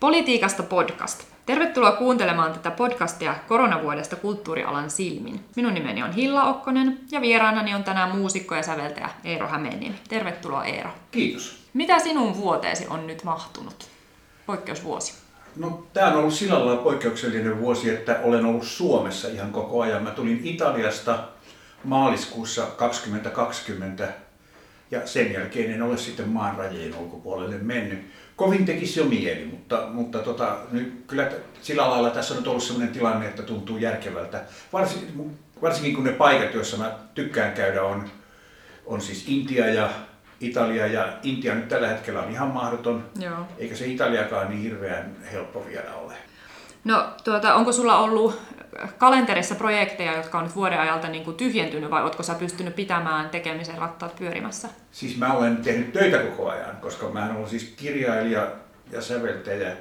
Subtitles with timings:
[0.00, 1.24] Politiikasta podcast.
[1.46, 5.40] Tervetuloa kuuntelemaan tätä podcastia koronavuodesta kulttuurialan silmin.
[5.56, 9.96] Minun nimeni on Hilla Okkonen ja vieraanani on tänään muusikko ja säveltäjä Eero Hämeenniemi.
[10.08, 10.90] Tervetuloa Eero.
[11.10, 11.64] Kiitos.
[11.74, 13.88] Mitä sinun vuoteesi on nyt mahtunut?
[14.46, 15.14] Poikkeusvuosi.
[15.56, 20.02] No, tämä on ollut sillä lailla poikkeuksellinen vuosi, että olen ollut Suomessa ihan koko ajan.
[20.02, 21.28] Mä tulin Italiasta
[21.84, 24.08] maaliskuussa 2020
[24.90, 28.10] ja sen jälkeen en ole sitten maan rajojen ulkopuolelle mennyt.
[28.38, 31.30] Kovin tekisi jo mieli, mutta, mutta tota, nyt kyllä
[31.62, 34.42] sillä lailla tässä on nyt ollut sellainen tilanne, että tuntuu järkevältä.
[34.72, 38.10] Varsin, varsinkin kun ne paikat, joissa mä tykkään käydä, on,
[38.86, 39.90] on siis Intia ja
[40.40, 43.38] Italia ja Intia nyt tällä hetkellä on ihan mahdoton, Joo.
[43.58, 46.14] eikä se Italiakaan niin hirveän helppo vielä ole.
[46.84, 48.40] No, tuota, onko sulla ollut
[48.98, 53.30] kalenterissa projekteja, jotka on nyt vuoden ajalta niin kuin tyhjentynyt, vai oletko sä pystynyt pitämään
[53.30, 54.68] tekemisen rattaat pyörimässä?
[54.92, 58.50] Siis mä olen tehnyt töitä koko ajan, koska mä olen siis kirjailija
[58.92, 59.76] ja säveltäjä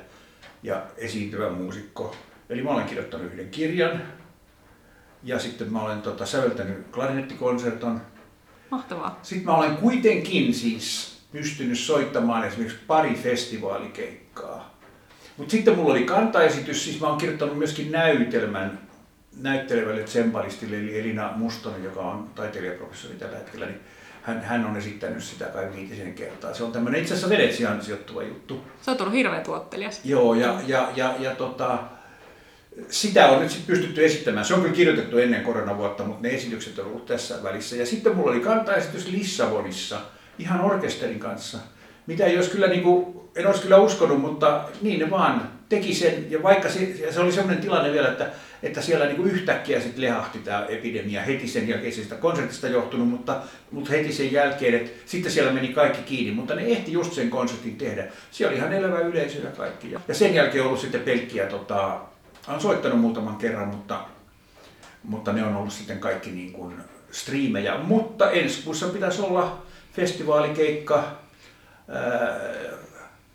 [0.64, 2.16] ja esiintyvä muusikko.
[2.50, 4.02] Eli mä olen kirjoittanut yhden kirjan
[5.24, 8.02] ja sitten mä olen tota, säveltänyt klarinettikonserton.
[8.70, 9.20] Mahtavaa.
[9.24, 14.78] Sitten mä olen kuitenkin siis pystynyt soittamaan esimerkiksi pari festivaalikeikkaa.
[15.38, 18.87] Mutta sitten mulla oli kantaesitys, siis mä oon kirjoittanut myöskin näytelmän
[19.42, 23.80] näyttelevälle tsembalistille, eli Elina Mustonen, joka on taiteilijaprofessori tällä hetkellä, niin
[24.22, 26.54] hän, hän on esittänyt sitä kai viitisen kertaa.
[26.54, 28.62] Se on tämmöinen itse asiassa Venetsiaan sijoittuva juttu.
[28.82, 30.02] Se on tullut hirveän tuottelias.
[30.04, 31.80] Joo, ja, ja, ja, ja tota,
[32.90, 34.46] sitä on nyt sit pystytty esittämään.
[34.46, 37.76] Se on kyllä kirjoitettu ennen koronavuotta, mutta ne esitykset on ollut tässä välissä.
[37.76, 40.00] Ja sitten mulla oli kantaesitys Lissabonissa,
[40.40, 41.58] ihan orkesterin kanssa,
[42.08, 45.94] mitä ei olisi kyllä, niin kuin, en olisi kyllä uskonut, mutta niin ne vaan teki
[45.94, 46.32] sen.
[46.32, 48.30] Ja vaikka se, se oli sellainen tilanne vielä, että,
[48.64, 52.68] että siellä niin kuin yhtäkkiä sitten lehahti tämä epidemia heti sen jälkeen, se sitä konsertista
[52.68, 56.92] johtunut, mutta, mutta heti sen jälkeen, että sitten siellä meni kaikki kiinni, mutta ne ehti
[56.92, 58.08] just sen konsertin tehdä.
[58.32, 59.92] Siellä oli ihan elävä yleisö ja kaikki.
[60.08, 62.00] Ja sen jälkeen on ollut sitten pelkkiä, tota,
[62.48, 64.06] olen soittanut muutaman kerran, mutta,
[65.04, 66.74] mutta ne on ollut sitten kaikki niin kuin
[67.12, 67.78] striimejä.
[67.78, 69.62] Mutta ensi kuussa pitäisi olla
[69.94, 71.18] festivaalikeikka,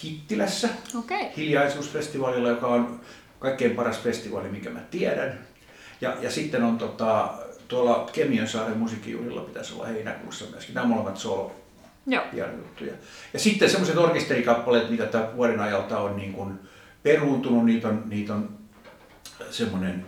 [0.03, 0.69] Kittilässä
[0.99, 1.31] Okei.
[1.37, 3.01] hiljaisuusfestivaalilla, joka on
[3.39, 5.39] kaikkein paras festivaali, minkä mä tiedän.
[6.01, 7.35] Ja, ja sitten on tota,
[7.69, 10.75] tuolla Kemiönsaaren musiikkijuhlilla pitäisi olla heinäkuussa myöskin.
[10.75, 11.57] Nämä molemmat solo
[12.57, 12.93] juttuja.
[13.33, 16.59] Ja sitten semmoiset orkesterikappaleet, mitä tämän vuoden ajalta on niin kuin
[17.03, 18.59] peruuntunut, niitä on, niitä on
[19.51, 20.07] semmoinen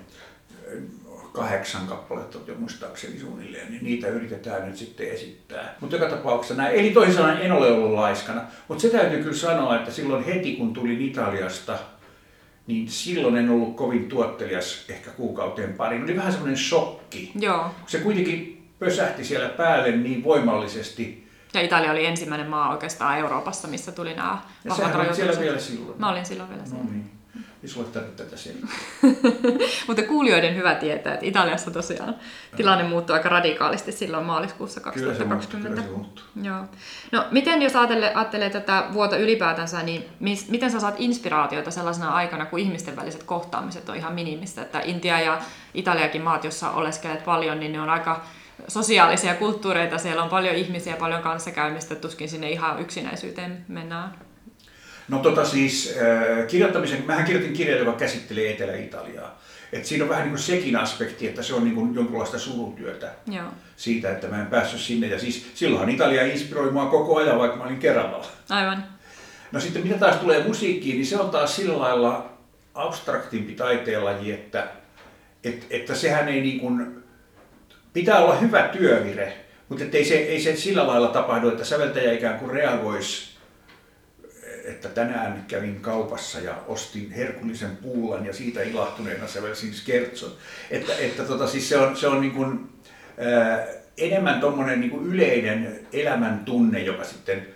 [1.34, 5.74] kahdeksan kappaletta jo muistaakseni suunnilleen, niin niitä yritetään nyt sitten esittää.
[5.80, 6.74] Mutta joka tapauksessa näin.
[6.76, 8.40] Eli toisin sanoen en ole ollut laiskana.
[8.68, 11.78] Mutta se täytyy kyllä sanoa, että silloin heti kun tulin Italiasta,
[12.66, 16.02] niin silloin en ollut kovin tuottelias ehkä kuukauteen pari.
[16.02, 17.32] Oli vähän semmoinen shokki.
[17.34, 17.70] Joo.
[17.86, 21.24] Se kuitenkin pösähti siellä päälle niin voimallisesti.
[21.54, 25.40] Ja Italia oli ensimmäinen maa oikeastaan Euroopassa, missä tuli nämä Ja vahvat oli siellä rajoitukset.
[25.40, 26.00] vielä silloin.
[26.00, 26.84] Mä olin silloin vielä siellä.
[26.84, 27.10] No niin.
[27.64, 28.70] Ei sulle tarvitse tätä selittää.
[29.88, 32.16] Mutta kuulijoiden hyvä tietää, että Italiassa tosiaan
[32.56, 35.82] tilanne muuttui aika radikaalisti silloin maaliskuussa Kyllä se muuttuu, 2020.
[35.82, 36.24] kyllä se muuttuu.
[36.42, 36.64] Joo.
[37.12, 42.14] No miten jos ajattelee, ajattelee tätä vuotta ylipäätänsä, niin mis, miten sä saat inspiraatiota sellaisena
[42.14, 44.62] aikana, kun ihmisten väliset kohtaamiset on ihan minimistä?
[44.62, 45.38] Että Intia ja
[45.74, 48.24] Italiakin maat, jossa oleskelet paljon, niin ne on aika
[48.68, 54.14] sosiaalisia kulttuureita, siellä on paljon ihmisiä, paljon kanssakäymistä, tuskin sinne ihan yksinäisyyteen mennään.
[55.08, 59.40] No tota siis, äh, kirjoittamisen, mähän kirjoitin kirjan, joka käsittelee Etelä-Italiaa.
[59.72, 63.10] Et siinä on vähän niin kuin sekin aspekti, että se on niin kuin jonkinlaista surutyötä
[63.26, 65.06] Joo, siitä, että mä en päässyt sinne.
[65.06, 68.26] Ja siis silloinhan Italia inspiroi mua koko ajan, vaikka mä olin Keravalla.
[68.50, 68.84] aivan.
[69.52, 72.30] No sitten mitä taas tulee musiikkiin, niin se on taas sillä lailla
[72.74, 74.66] abstraktimpi taiteenlaji, että,
[75.44, 77.04] että, että sehän ei niin kuin,
[77.92, 79.32] pitää olla hyvä työvire,
[79.68, 83.33] mutta ei se, ei se sillä lailla tapahdu, että säveltäjä ikään kuin reagoisi
[84.64, 90.32] että tänään kävin kaupassa ja ostin herkullisen pullan ja siitä ilahtuneena sävelsin skertson.
[90.70, 92.68] Että, että tota, siis se on, se on niin kuin,
[93.18, 93.66] ää,
[93.98, 97.46] enemmän tuommoinen niin yleinen elämäntunne, joka sitten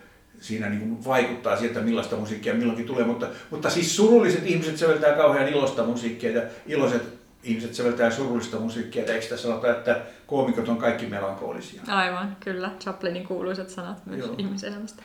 [0.40, 3.05] siinä niin kuin vaikuttaa sieltä, millaista musiikkia milloinkin tulee.
[3.05, 9.05] Mutta, mutta siis surulliset ihmiset säveltää kauhean ilosta musiikkia ja iloiset ihmiset säveltää surullista musiikkia.
[9.05, 11.82] Eikö tässä sanota, että koomikot on kaikki melankolisia?
[11.87, 12.70] Aivan, kyllä.
[12.81, 14.34] Chaplinin kuuluisat sanat myös Joo.
[14.38, 15.02] ihmiselämästä.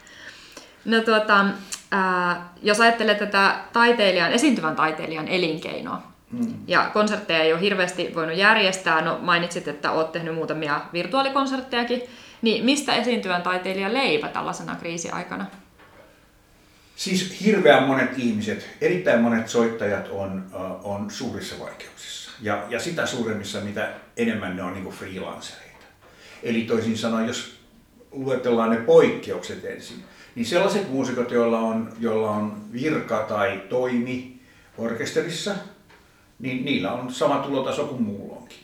[0.86, 1.46] No tuota,
[1.92, 6.54] ää, jos ajattelee tätä taiteilijan, esiintyvän taiteilijan elinkeinoa, Hmm.
[6.68, 12.02] ja konsertteja ei ole hirveästi voinut järjestää, no mainitsit, että olet tehnyt muutamia virtuaalikonserttejakin,
[12.42, 15.46] niin mistä esiintyvän taiteilijan leipä tällaisena kriisiaikana?
[16.96, 22.32] Siis hirveän monet ihmiset, erittäin monet soittajat on, äh, on suurissa vaikeuksissa.
[22.42, 25.86] Ja, ja sitä suuremmissa, mitä enemmän ne on niin freelancereita.
[26.44, 27.60] Eli toisin sanoen, jos
[28.12, 30.04] luetellaan ne poikkeukset ensin,
[30.36, 34.40] niin sellaiset muusikot, joilla on, joilla on virka tai toimi
[34.78, 35.56] orkesterissa,
[36.40, 38.58] niin niillä on sama tulotaso kuin muulla onkin.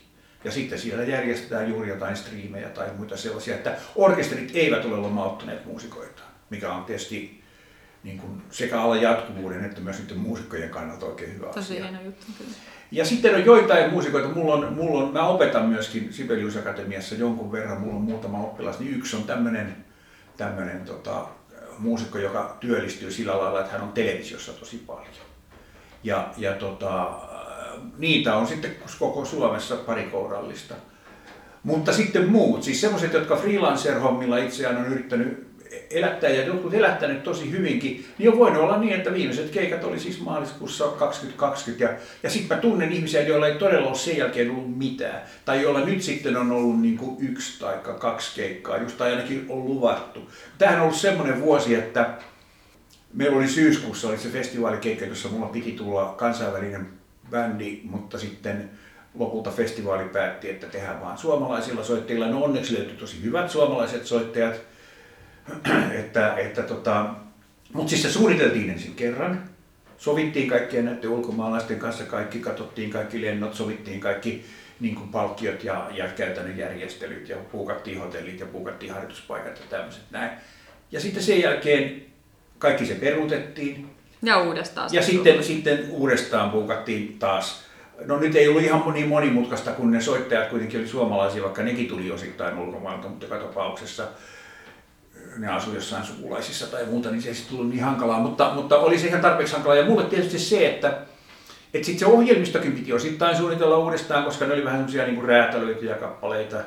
[0.43, 5.65] Ja sitten siellä järjestetään juuri jotain striimejä tai muita sellaisia, että orkesterit eivät ole lomauttaneet
[5.65, 7.43] muusikoita, mikä on tietysti
[8.03, 11.83] niin kuin sekä alan jatkuvuuden että myös niiden muusikkojen kannalta oikein hyvä Tosi asia.
[11.83, 12.51] hieno juttu kyllä.
[12.91, 17.51] Ja sitten on joitain muusikoita, mulla on, mulla on, mä opetan myöskin Sibelius Akatemiassa jonkun
[17.51, 19.75] verran, mulla on muutama oppilas, niin yksi on tämmöinen
[20.37, 21.27] tämmönen, tota,
[21.79, 25.13] muusikko, joka työllistyy sillä lailla, että hän on televisiossa tosi paljon.
[26.03, 27.19] Ja, ja tota,
[27.97, 30.75] niitä on sitten koko Suomessa pari kourallista.
[31.63, 35.48] Mutta sitten muut, siis semmoiset, jotka freelancer-hommilla itseään on yrittänyt
[35.91, 39.99] elättää ja jotkut elättäneet tosi hyvinkin, niin on voinut olla niin, että viimeiset keikat oli
[39.99, 44.51] siis maaliskuussa 2020 ja, ja sitten mä tunnen ihmisiä, joilla ei todella ole sen jälkeen
[44.51, 48.97] ollut mitään, tai joilla nyt sitten on ollut niin kuin yksi tai kaksi keikkaa, just
[48.97, 50.29] tai ainakin on luvattu.
[50.57, 52.09] Tämähän on ollut semmoinen vuosi, että
[53.13, 56.87] meillä oli syyskuussa oli se festivaalikeikka, jossa mulla piti tulla kansainvälinen
[57.31, 58.69] bändi, mutta sitten
[59.15, 62.27] lopulta festivaali päätti, että tehdään vaan suomalaisilla soittajilla.
[62.27, 64.61] No onneksi löytyi tosi hyvät suomalaiset soittajat,
[65.99, 67.05] että, että tota,
[67.73, 69.43] mutta siis se suunniteltiin ensin kerran.
[69.97, 74.45] Sovittiin kaikkien näiden ulkomaalaisten kanssa kaikki, katsottiin kaikki lennot, sovittiin kaikki
[74.79, 80.03] niin kuin palkkiot ja, ja käytännön järjestelyt ja puukattiin hotellit ja puukattiin harjoituspaikat ja tämmöiset
[80.11, 80.31] näin.
[80.91, 82.01] Ja sitten sen jälkeen
[82.57, 83.89] kaikki se peruutettiin.
[84.21, 84.89] Ja uudestaan.
[84.91, 87.63] Ja sitten, sitten uudestaan puukattiin taas.
[88.05, 91.87] No nyt ei ollut ihan niin monimutkaista, kun ne soittajat kuitenkin oli suomalaisia, vaikka nekin
[91.87, 94.07] tuli osittain ulkomailta, mutta joka tapauksessa
[95.37, 98.19] ne asui jossain sukulaisissa tai muuta, niin se ei sitten tullut niin hankalaa.
[98.19, 99.77] Mutta, mutta oli se ihan tarpeeksi hankalaa.
[99.77, 100.87] Ja mulle tietysti se, että,
[101.73, 105.95] että sitten se ohjelmistokin piti osittain suunnitella uudestaan, koska ne oli vähän semmoisia niin räätälöityjä
[105.95, 106.57] kappaleita.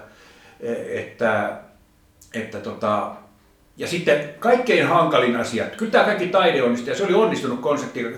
[0.89, 1.53] Että,
[2.35, 3.13] että tota,
[3.77, 8.17] ja sitten kaikkein hankalin asia, kyllä tämä kaikki taide onnistui ja se oli onnistunut konsepti.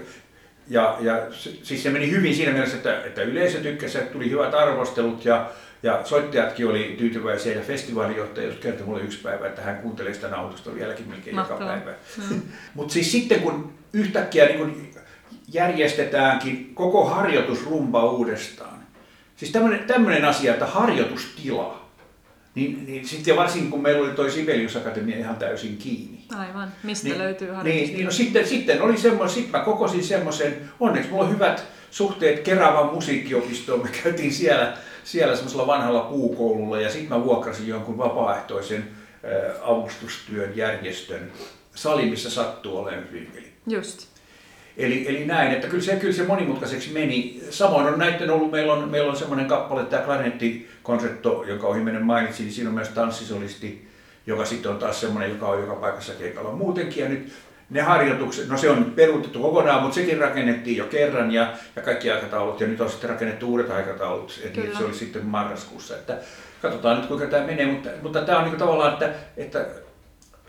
[0.68, 1.22] Ja, ja
[1.62, 5.50] siis se meni hyvin siinä mielessä, että, että yleisö tykkäsi, että tuli hyvät arvostelut ja,
[5.84, 10.74] ja soittajatkin oli tyytyväisiä ja festivaalijohtaja kertoi mulle yksi päivä, että hän kuuntelee sitä nautusta
[10.74, 11.62] vieläkin melkein Mahtavaa.
[11.62, 11.98] joka päivä.
[12.30, 12.42] Mm.
[12.74, 14.86] Mutta siis sitten kun yhtäkkiä niin kun
[15.52, 18.78] järjestetäänkin koko harjoitusrumba uudestaan,
[19.36, 19.52] siis
[19.86, 21.88] tämmöinen asia, että harjoitustila,
[22.54, 26.24] niin, niin sitten varsinkin kun meillä oli toi Sibelius Akatemia ihan täysin kiinni.
[26.36, 26.72] Aivan.
[26.82, 31.10] Mistä niin, löytyy Niin, niin no sitten, sitten oli semmoinen, sitten mä kokosin semmoisen, onneksi
[31.10, 37.18] mulla on hyvät suhteet Keravan musiikkiopistoon, me käytiin siellä, siellä semmoisella vanhalla puukoululla ja sitten
[37.18, 38.90] mä vuokrasin jonkun vapaaehtoisen
[39.24, 41.32] äh, avustustyön järjestön
[41.74, 43.52] sali, missä sattuu olemaan vinkeli.
[43.66, 44.06] Just.
[44.76, 47.42] Eli, eli näin, että kyllä se, kyllä se monimutkaiseksi meni.
[47.50, 52.04] Samoin on näiden ollut, meillä on, meillä on semmoinen kappale, tämä Klarnetti-konsertto, jonka ohi menen
[52.04, 53.88] mainitsin, siinä on myös tanssisolisti,
[54.26, 57.02] joka sitten on taas semmoinen, joka on joka paikassa keikalla muutenkin.
[57.02, 57.32] Ja nyt
[57.70, 61.82] ne harjoitukset, no se on nyt peruutettu kokonaan, mutta sekin rakennettiin jo kerran ja, ja
[61.82, 65.94] kaikki aikataulut, ja nyt on sitten rakennettu uudet aikataulut, että se oli sitten marraskuussa.
[65.94, 66.18] Että
[66.62, 69.66] katsotaan nyt kuinka tämä menee, mutta, mutta tämä on niin tavallaan, että, että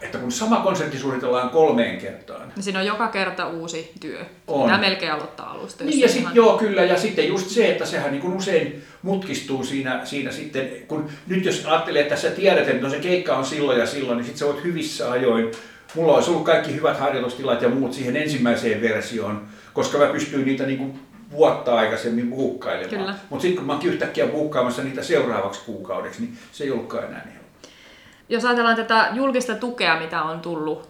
[0.02, 2.52] että kun sama konsertti suunnitellaan kolmeen kertaan.
[2.56, 4.26] Niin siinä on joka kerta uusi työ.
[4.48, 4.70] On.
[4.70, 5.84] Tämä melkein aloittaa alusta.
[5.84, 6.36] Niin ja sitten ihan...
[6.36, 10.70] joo kyllä, ja sitten just se, että sehän niin kuin usein mutkistuu siinä, siinä sitten,
[10.88, 14.18] kun nyt jos ajattelee, että sä tiedät, että no se keikka on silloin ja silloin,
[14.18, 15.52] niin sitten sä voit hyvissä ajoin.
[15.96, 20.66] Mulla olisi ollut kaikki hyvät harjoitustilat ja muut siihen ensimmäiseen versioon, koska mä pystyin niitä
[20.66, 21.00] niin kuin
[21.32, 23.16] vuotta aikaisemmin buukkailemaan.
[23.30, 27.26] Mutta sitten kun mä oonkin yhtäkkiä buukkaamassa niitä seuraavaksi kuukaudeksi, niin se ei ollutkaan enää
[27.26, 27.46] niin
[28.30, 30.90] jos ajatellaan tätä julkista tukea, mitä on tullut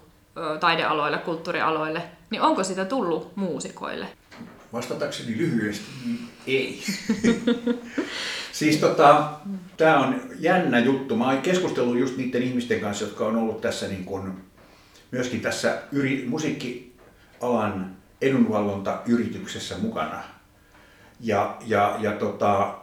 [0.59, 4.07] taidealoille, kulttuurialoille, niin onko sitä tullut muusikoille?
[4.74, 6.83] Vastatakseni lyhyesti, niin ei.
[8.51, 9.29] siis tota,
[9.77, 11.15] tämä on jännä juttu.
[11.15, 14.33] Mä oon keskustellut just niiden ihmisten kanssa, jotka on ollut tässä niin kun,
[15.15, 20.24] myöskin tässä yri, musiikkialan edunvalvontayrityksessä mukana.
[21.19, 22.75] Ja, ja, ja tota,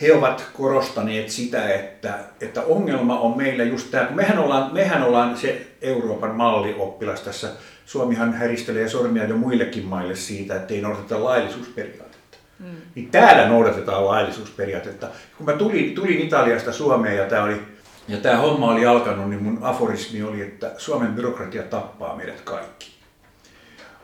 [0.00, 5.02] he ovat korostaneet sitä, että, että ongelma on meillä just tämä, kun mehän ollaan, mehän
[5.02, 7.48] ollaan se Euroopan mallioppilas tässä.
[7.86, 12.38] Suomihan häristelee sormia jo muillekin maille siitä, että ei noudateta laillisuusperiaatetta.
[12.58, 12.66] Mm.
[12.94, 15.08] Niin täällä noudatetaan laillisuusperiaatetta.
[15.36, 17.73] Kun mä tulin, tulin Italiasta Suomeen ja tämä oli
[18.08, 22.94] ja tämä homma oli alkanut, niin mun aforismi oli, että Suomen byrokratia tappaa meidät kaikki.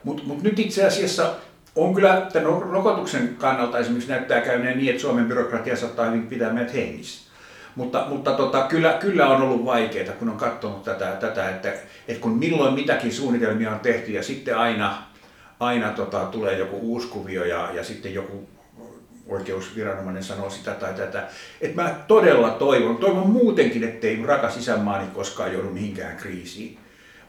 [0.04, 1.34] Mutta mut nyt itse asiassa
[1.76, 6.52] on kyllä tämän rokotuksen kannalta esimerkiksi näyttää käyneen niin, että Suomen byrokratia saattaa hyvin pitää
[6.52, 7.30] meidät hengissä.
[7.76, 11.72] Mutta, mutta tota, kyllä, kyllä on ollut vaikeaa, kun on katsonut tätä, tätä että,
[12.08, 15.02] että kun milloin mitäkin suunnitelmia on tehty ja sitten aina,
[15.60, 18.48] aina tota, tulee joku uusi kuvio ja, ja sitten joku
[19.30, 21.28] oikeusviranomainen sanoo sitä tai tätä.
[21.60, 26.78] Että mä todella toivon, toivon muutenkin, ettei rakas isänmaani koskaan joudu mihinkään kriisiin.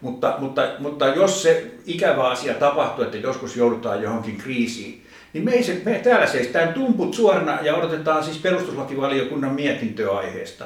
[0.01, 5.51] Mutta, mutta, mutta jos se ikävä asia tapahtuu, että joskus joudutaan johonkin kriisiin, niin me,
[5.51, 10.65] ei se, me täällä seistään tumput suorana ja odotetaan siis perustuslakivaliokunnan mietintöä aiheesta.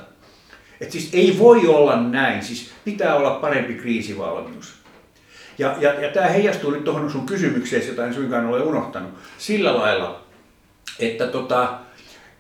[0.82, 4.74] Et siis ei voi olla näin, siis pitää olla parempi kriisivalmius.
[5.58, 9.78] Ja, ja, ja tämä heijastuu nyt tuohon sun kysymykseen, jota en suinkaan ole unohtanut, sillä
[9.78, 10.25] lailla,
[11.00, 11.80] että, tota,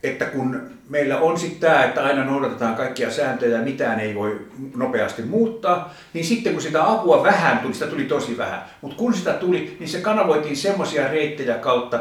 [0.03, 4.47] että kun meillä on sitten tämä, että aina noudatetaan kaikkia sääntöjä ja mitään ei voi
[4.75, 9.13] nopeasti muuttaa, niin sitten kun sitä apua vähän tuli, sitä tuli tosi vähän, mutta kun
[9.13, 11.99] sitä tuli, niin se kanavoitiin semmoisia reittejä kautta,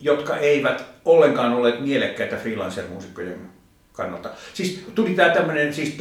[0.00, 3.50] jotka eivät ollenkaan olleet mielekkäitä freelancer-muusikkojen
[3.92, 4.30] kannalta.
[4.54, 5.96] Siis tuli tämä tämmöinen siis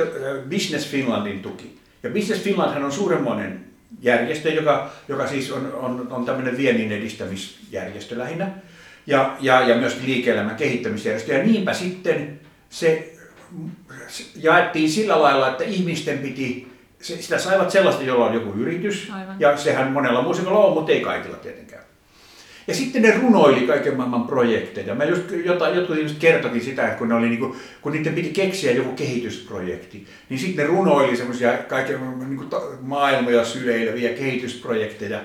[0.49, 1.79] Business Finlandin tuki.
[2.03, 3.65] Ja Business Finlandhan on suuremmoinen
[4.01, 8.51] järjestö, joka, joka siis on, on, on tämmöinen viennin edistämisjärjestö lähinnä
[9.09, 11.33] ja, ja, ja myös liike-elämän kehittämisjärjestö.
[11.33, 12.39] Ja niinpä sitten
[12.69, 13.13] se
[14.35, 16.67] jaettiin sillä lailla, että ihmisten piti,
[17.01, 19.35] sitä saivat sellaista, jolla on joku yritys, Aivan.
[19.39, 21.83] ja sehän monella muusikolla on, mutta ei kaikilla tietenkään.
[22.67, 24.95] Ja sitten ne runoili kaiken maailman projekteja.
[24.95, 28.29] Mä just, jota, jotkut ihmiset kertokin sitä, että kun, ne oli niinku, kun niiden piti
[28.29, 32.45] keksiä joku kehitysprojekti, niin sitten ne runoili semmoisia kaiken niinku,
[32.81, 35.21] maailmoja syleileviä kehitysprojekteja,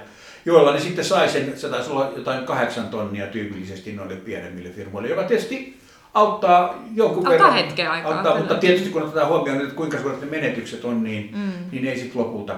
[0.47, 5.09] joilla ne sitten sai sen, se taisi olla jotain kahdeksan tonnia tyypillisesti noille pienemmille firmoille,
[5.09, 5.79] joka tietysti
[6.15, 7.65] auttaa jonkun auttaa verran.
[7.65, 8.15] hetken aikaa.
[8.15, 11.53] Auttaa, mutta tietysti kun otetaan huomioon, että kuinka suuret ne menetykset on, niin, mm.
[11.73, 12.57] niin ei sitten lopulta.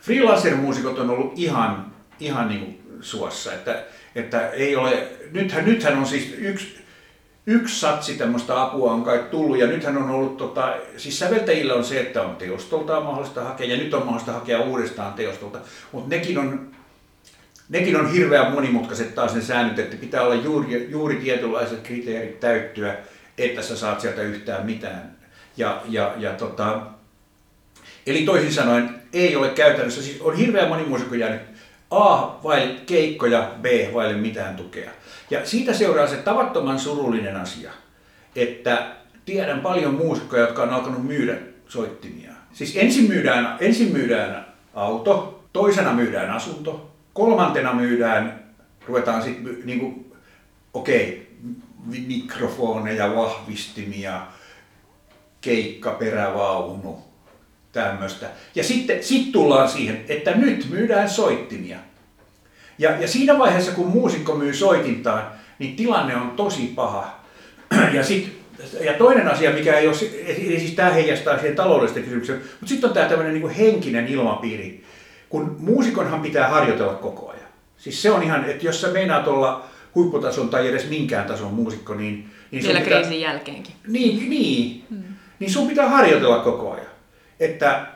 [0.00, 1.86] Freelancer-muusikot on ollut ihan,
[2.20, 3.84] ihan niin kuin suossa, että,
[4.14, 6.80] että ei ole, nythän, nythän on siis yksi,
[7.46, 11.84] yksi satsi tämmöistä apua on kai tullut, ja nythän on ollut, tota, siis säveltäjillä on
[11.84, 15.58] se, että on teostolta mahdollista hakea, ja nyt on mahdollista hakea uudestaan teostolta,
[15.92, 16.70] mutta nekin on
[17.70, 22.96] nekin on hirveän monimutkaiset taas ne säännöt, että pitää olla juuri, juuri tietynlaiset kriteerit täyttyä,
[23.38, 25.16] että sä saat sieltä yhtään mitään.
[25.56, 26.82] Ja, ja, ja tota,
[28.06, 31.40] eli toisin sanoen ei ole käytännössä, siis on hirveän moni muusikko jäänyt
[31.90, 34.90] A vaille keikkoja, B vaille mitään tukea.
[35.30, 37.70] Ja siitä seuraa se tavattoman surullinen asia,
[38.36, 38.86] että
[39.24, 42.30] tiedän paljon muusikkoja, jotka on alkanut myydä soittimia.
[42.52, 48.44] Siis ensin myydään, ensin myydään auto, toisena myydään asunto, kolmantena myydään,
[48.86, 50.12] ruvetaan sitten niin
[50.74, 51.30] okei,
[51.84, 54.26] okay, mikrofoneja, vahvistimia,
[55.40, 56.98] keikka, perävaunu,
[57.72, 58.26] tämmöistä.
[58.54, 61.78] Ja sitten sit tullaan siihen, että nyt myydään soittimia.
[62.78, 67.20] Ja, ja siinä vaiheessa, kun muusikko myy soitintaan, niin tilanne on tosi paha.
[67.92, 68.40] Ja, sit,
[68.80, 69.96] ja toinen asia, mikä ei ole,
[70.58, 74.84] siis tämä heijastaa siihen taloudelliseen kysymykseen, mutta sitten on tämä tämmöinen niin henkinen ilmapiiri
[75.30, 77.48] kun muusikonhan pitää harjoitella koko ajan.
[77.78, 81.94] Siis se on ihan, että jos sä meinaat olla huipputason tai edes minkään tason muusikko,
[81.94, 82.30] niin...
[82.50, 83.74] niin Vielä pitää, kriisin jälkeenkin.
[83.86, 85.02] Niin, niin, hmm.
[85.38, 86.86] niin sun pitää harjoitella koko ajan.
[87.40, 87.86] Että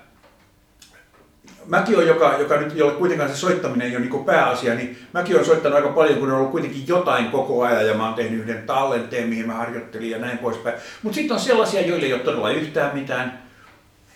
[1.66, 5.34] mäkin on, joka, joka nyt, jolle kuitenkaan se soittaminen ei ole niin pääasia, niin mäkin
[5.34, 8.40] olen soittanut aika paljon, kun on ollut kuitenkin jotain koko ajan ja mä oon tehnyt
[8.40, 10.76] yhden tallenteen, mihin mä harjoittelin ja näin poispäin.
[11.02, 13.43] Mutta sitten on sellaisia, joille ei ole todella yhtään mitään.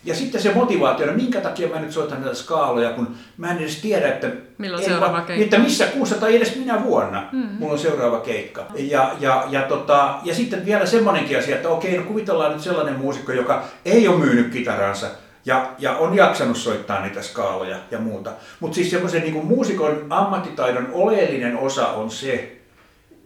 [0.09, 3.59] Ja sitten se motivaatio, no minkä takia mä nyt soitan näitä skaaloja, kun mä en
[3.59, 5.45] edes tiedä, että, Milloin seuraava keikka?
[5.45, 7.49] että missä kuussa tai edes minä vuonna mm.
[7.59, 8.67] mulla on seuraava keikka.
[8.75, 12.99] Ja, ja, ja, tota, ja sitten vielä semmoinenkin asia, että okei, no kuvitellaan nyt sellainen
[12.99, 15.07] muusikko, joka ei ole myynyt kitaransa,
[15.45, 18.33] ja, ja on jaksanut soittaa niitä skaaloja ja muuta.
[18.61, 22.57] Mutta siis semmoisen niin muusikon ammattitaidon oleellinen osa on se,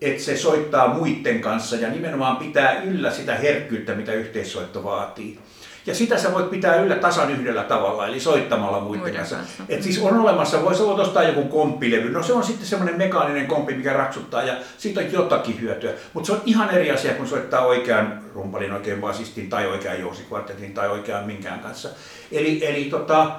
[0.01, 5.39] että se soittaa muiden kanssa ja nimenomaan pitää yllä sitä herkkyyttä, mitä yhteissoitto vaatii.
[5.87, 9.37] Ja sitä sä voit pitää yllä tasan yhdellä tavalla, eli soittamalla muiden kanssa.
[9.69, 13.47] Et siis on olemassa, voisi olla ostaa joku komppilevy, no se on sitten semmoinen mekaaninen
[13.47, 15.93] komppi, mikä raksuttaa ja siitä on jotakin hyötyä.
[16.13, 20.75] Mutta se on ihan eri asia, kun soittaa oikean rumpalin, oikean basistin tai oikean jousikvartetin
[20.75, 21.89] tai oikean minkään kanssa.
[22.33, 23.31] Eli, eli tota,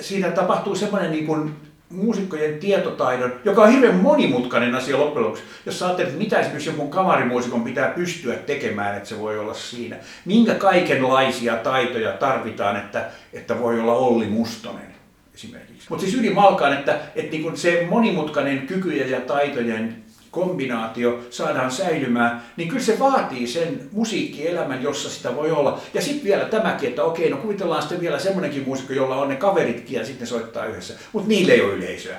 [0.00, 5.44] siinä tapahtuu semmoinen niin kuin muusikkojen tietotaidon, joka on hirveän monimutkainen asia loppujen lopuksi.
[5.66, 9.96] Jos sä että mitä esimerkiksi jonkun kamarimuusikon pitää pystyä tekemään, että se voi olla siinä.
[10.24, 14.94] Minkä kaikenlaisia taitoja tarvitaan, että, että voi olla Olli Mustonen
[15.34, 15.86] esimerkiksi.
[15.88, 20.01] Mutta siis ylimalkaan, että, että niin se monimutkainen kykyjen ja taitojen
[20.32, 25.80] kombinaatio saadaan säilymään, niin kyllä se vaatii sen musiikkielämän, jossa sitä voi olla.
[25.94, 29.36] Ja sitten vielä tämäkin, että okei, no kuvitellaan sitten vielä semmoinenkin muusikko, jolla on ne
[29.36, 32.16] kaveritkin ja sitten soittaa yhdessä, mutta niille ei ole yleisöä.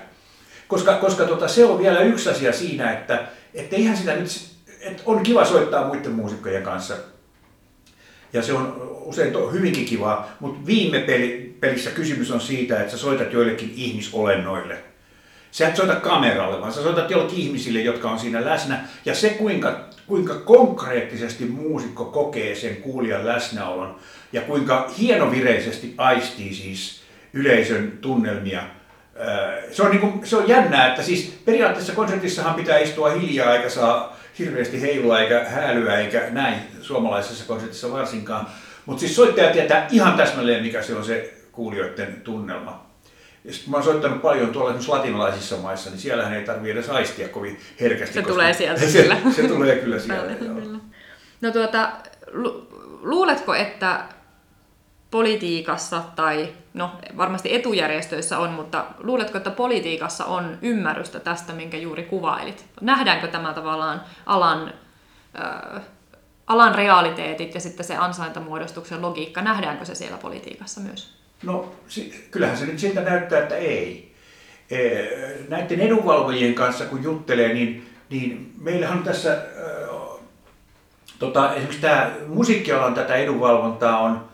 [0.68, 4.30] Koska, koska tota, se on vielä yksi asia siinä, että et eihän sitä nyt,
[4.82, 6.96] että on kiva soittaa muiden muusikkojen kanssa.
[8.34, 12.92] Ja se on usein to, hyvinkin kivaa, mutta viime peli, pelissä kysymys on siitä, että
[12.92, 14.78] sä soitat joillekin ihmisolennoille–
[15.54, 18.80] Sä et soita kameralle, vaan sä soitat jollekin ihmisille, jotka on siinä läsnä.
[19.06, 23.96] Ja se, kuinka, kuinka konkreettisesti muusikko kokee sen kuulijan läsnäolon
[24.32, 27.02] ja kuinka hienovireisesti aistii siis
[27.34, 28.64] yleisön tunnelmia,
[29.72, 33.70] se on, niin kuin, se on jännää, että siis periaatteessa konsertissahan pitää istua hiljaa eikä
[33.70, 38.48] saa hirveästi heilua eikä häälyä eikä näin suomalaisessa konsertissa varsinkaan.
[38.86, 42.83] Mutta siis soittaja tietää ihan täsmälleen, mikä se on se kuulijoiden tunnelma.
[43.46, 46.90] Ja sitten mä oon soittanut paljon tuolla esimerkiksi latinalaisissa maissa, niin siellähän ei tarvitse edes
[46.90, 48.14] aistia kovin herkästi.
[48.14, 49.18] Se tulee sieltä se, kyllä.
[49.36, 50.34] Se tulee kyllä sieltä.
[51.42, 51.92] No tuota,
[52.32, 52.68] lu-
[53.02, 54.06] luuletko, että
[55.12, 62.04] politiikassa tai no varmasti etujärjestöissä on, mutta luuletko, että politiikassa on ymmärrystä tästä, minkä juuri
[62.04, 62.66] kuvailit?
[62.82, 64.74] Nähdäänkö tämä tavallaan alan,
[65.42, 65.82] äh,
[66.48, 71.23] alan realiteetit ja sitten se ansaintamuodostuksen logiikka, nähdäänkö se siellä politiikassa myös?
[71.44, 71.76] No
[72.32, 74.14] kyllähän se nyt siltä näyttää, että ei.
[75.50, 79.42] Näiden edunvalvojien kanssa kun juttelee, niin, niin meillähän on tässä,
[81.20, 84.26] tota, esimerkiksi tämä musiikkialan tätä edunvalvontaa on,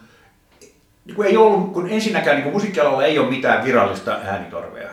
[1.05, 4.89] niin kun ei ollut, kun ensinnäkään niin kun musiikkialalla ei ole mitään virallista äänitorvea.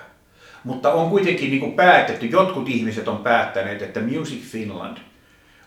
[0.64, 4.96] Mutta on kuitenkin niin päätetty, jotkut ihmiset on päättäneet, että Music Finland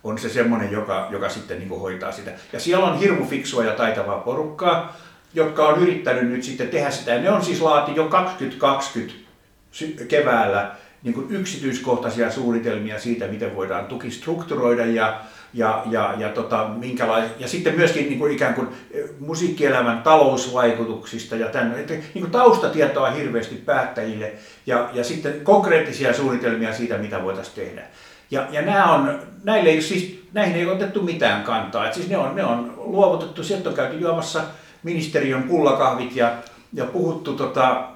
[0.03, 2.31] on se semmoinen, joka, joka sitten niin hoitaa sitä.
[2.53, 4.97] Ja siellä on hirmu fiksua ja taitavaa porukkaa,
[5.33, 7.19] jotka on yrittänyt nyt sitten tehdä sitä.
[7.19, 9.13] Ne on siis laati jo 2020
[10.07, 15.21] keväällä niin kuin yksityiskohtaisia suunnitelmia siitä, miten voidaan tuki strukturoida ja
[15.53, 21.35] ja, ja, ja, tota, minkälais, ja sitten myöskin niin kuin ikään kuin eh, musiikkielämän talousvaikutuksista
[21.35, 24.33] ja tämän, että, niin kuin taustatietoa hirveästi päättäjille
[24.65, 27.81] ja, ja sitten konkreettisia suunnitelmia siitä, mitä voitaisiin tehdä.
[28.31, 31.87] Ja, ja nämä on, näille ei, siis, näihin ei otettu mitään kantaa.
[31.87, 34.43] Et siis ne, on, ne on luovutettu, sieltä on käyty juomassa
[34.83, 36.37] ministeriön pullakahvit ja,
[36.73, 37.87] ja puhuttu tota,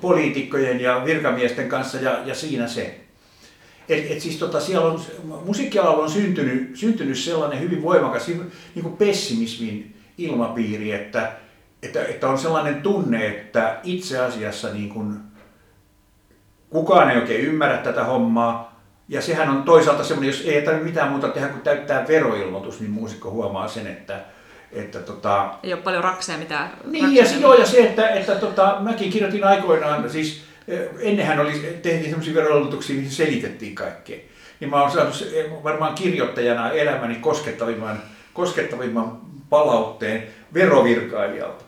[0.00, 3.00] poliitikkojen ja virkamiesten kanssa ja, ja siinä se.
[3.88, 5.00] Et, et siis tota, siellä on,
[5.44, 11.32] musiikkialalla on syntynyt, syntynyt sellainen hyvin voimakas niin kuin pessimismin ilmapiiri, että,
[11.82, 15.16] että, että on sellainen tunne, että itse asiassa niin kuin,
[16.70, 18.78] kukaan ei oikein ymmärrä tätä hommaa.
[19.08, 22.90] Ja sehän on toisaalta semmoinen, jos ei tarvitse mitään muuta tehdä kuin täyttää veroilmoitus, niin
[22.90, 24.20] muusikko huomaa sen, että,
[24.72, 25.54] että tota...
[25.62, 26.70] Ei ole paljon rakseja mitään.
[26.84, 30.42] Niin, ja, joo, ja se, että, että tota, mäkin kirjoitin aikoinaan, siis
[31.00, 31.52] ennenhän oli,
[31.82, 34.18] tehtiin sellaisia veroilmoituksia, mihin selitettiin kaikkea.
[34.60, 35.24] Niin mä oon saanut
[35.64, 38.02] varmaan kirjoittajana elämäni koskettavimman,
[38.34, 41.64] koskettavimman palautteen verovirkailijalta,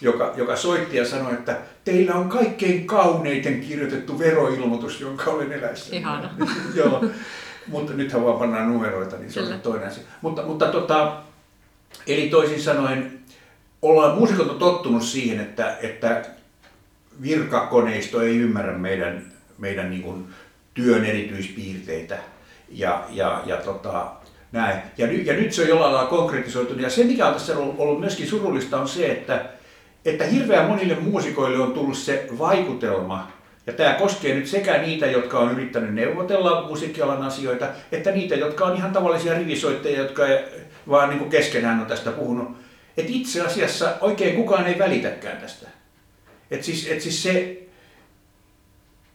[0.00, 5.96] joka, joka soitti ja sanoi, että teillä on kaikkein kauneiten kirjoitettu veroilmoitus, jonka olen elässä.
[5.96, 6.30] Ihana.
[6.74, 7.04] Joo,
[7.66, 9.54] mutta nythän vaan pannaan numeroita, niin se Kyllä.
[9.54, 10.02] on toinen asia.
[10.20, 11.16] Mutta, mutta tota,
[12.06, 13.20] eli toisin sanoen,
[13.82, 16.24] ollaan muusikot on tottunut siihen, että, että
[17.22, 20.26] virkakoneisto ei ymmärrä meidän, meidän niin kuin
[20.74, 22.18] työn erityispiirteitä
[22.68, 24.12] ja, ja, ja tota,
[24.52, 24.78] näin.
[24.98, 26.82] Ja, ny, ja nyt se on jollain lailla konkretisoitunut.
[26.82, 29.44] Ja se, mikä on tässä ollut myöskin surullista, on se, että,
[30.04, 33.32] että hirveän monille muusikoille on tullut se vaikutelma,
[33.66, 38.64] ja tämä koskee nyt sekä niitä, jotka on yrittänyt neuvotella musiikkialan asioita, että niitä, jotka
[38.64, 40.22] on ihan tavallisia rivisoittajia, jotka
[40.88, 42.56] vaan niin kuin keskenään on tästä puhunut.
[42.96, 45.68] Että itse asiassa oikein kukaan ei välitäkään tästä.
[46.50, 47.62] Et siis, et siis se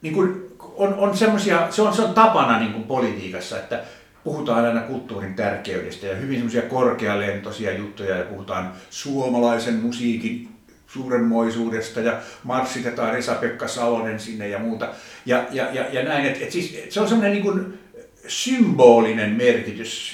[0.02, 3.84] niin kuin on, on semmosia, se, on, se on tapana niin kuin politiikassa, että
[4.24, 10.50] puhutaan aina kulttuurin tärkeydestä ja hyvin semmoisia korkealentoisia juttuja ja puhutaan suomalaisen musiikin
[10.88, 14.90] suuremmoisuudesta ja marssitetaan Esa-Pekka Salonen sinne ja muuta.
[15.26, 17.80] Ja, ja, ja, ja näin, että et siis, se on semmoinen niin kuin
[18.28, 20.14] symbolinen merkitys.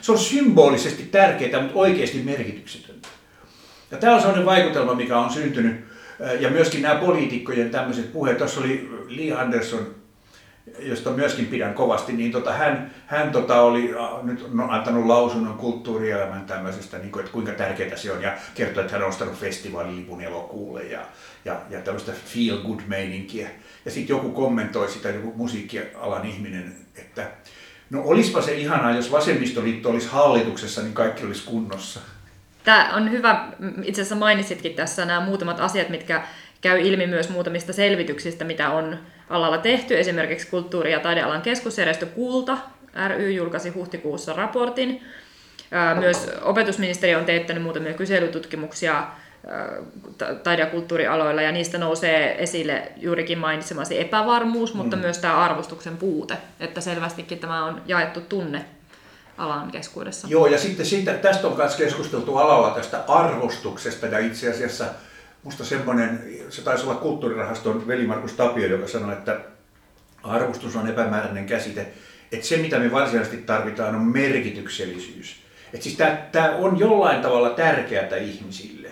[0.00, 3.08] Se on symbolisesti tärkeää, mutta oikeasti merkityksetöntä.
[3.90, 5.76] Ja tämä on sellainen vaikutelma, mikä on syntynyt
[6.40, 9.94] ja myöskin nämä poliitikkojen tämmöiset puheet, tuossa oli Lee Anderson,
[10.78, 16.98] josta myöskin pidän kovasti, niin tota, hän, hän tota oli nyt antanut lausunnon kulttuurielämän tämmöisestä,
[16.98, 20.84] niin kuin, että kuinka tärkeää se on, ja kertoi, että hän on ostanut festivaalilipun elokuulle
[20.84, 21.00] ja,
[21.44, 23.50] ja, ja tämmöistä feel good meininkiä.
[23.84, 27.30] Ja sitten joku kommentoi sitä, joku musiikkialan ihminen, että
[27.90, 32.00] no olispa se ihanaa, jos vasemmistoliitto olisi hallituksessa, niin kaikki olisi kunnossa.
[32.64, 33.48] Tämä on hyvä,
[33.82, 36.22] itse asiassa mainitsitkin tässä nämä muutamat asiat, mitkä
[36.60, 38.98] käy ilmi myös muutamista selvityksistä, mitä on
[39.30, 39.98] alalla tehty.
[40.00, 42.58] Esimerkiksi kulttuuri- ja taidealan keskusjärjestö Kulta
[43.08, 45.04] ry julkaisi huhtikuussa raportin.
[45.98, 49.06] Myös opetusministeriö on teettänyt muutamia kyselytutkimuksia
[50.42, 55.02] taide- ja kulttuurialoilla, ja niistä nousee esille juurikin mainitsemasi epävarmuus, mutta mm.
[55.02, 58.64] myös tämä arvostuksen puute, että selvästikin tämä on jaettu tunne
[59.38, 60.28] alan keskuudessa.
[60.30, 64.84] Joo, ja sitten siitä, tästä on myös keskusteltu alalla tästä arvostuksesta, ja itse asiassa
[65.42, 69.40] musta semmoinen, se taisi olla kulttuurirahaston veli Markus Tapio, joka sanoi, että,
[70.22, 71.92] arvostus on epämääräinen käsite,
[72.32, 75.36] että se mitä me varsinaisesti tarvitaan on merkityksellisyys.
[75.72, 75.98] Että siis
[76.32, 78.88] tämä on jollain tavalla tärkeää ihmisille.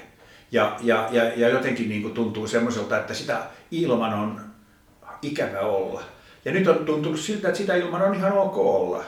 [0.52, 4.40] Ja, ja, ja, ja jotenkin niin kuin tuntuu semmoiselta, että sitä ilman on
[5.22, 6.02] ikävä olla.
[6.44, 9.04] Ja nyt on tuntunut siltä, että sitä ilman on ihan ok olla.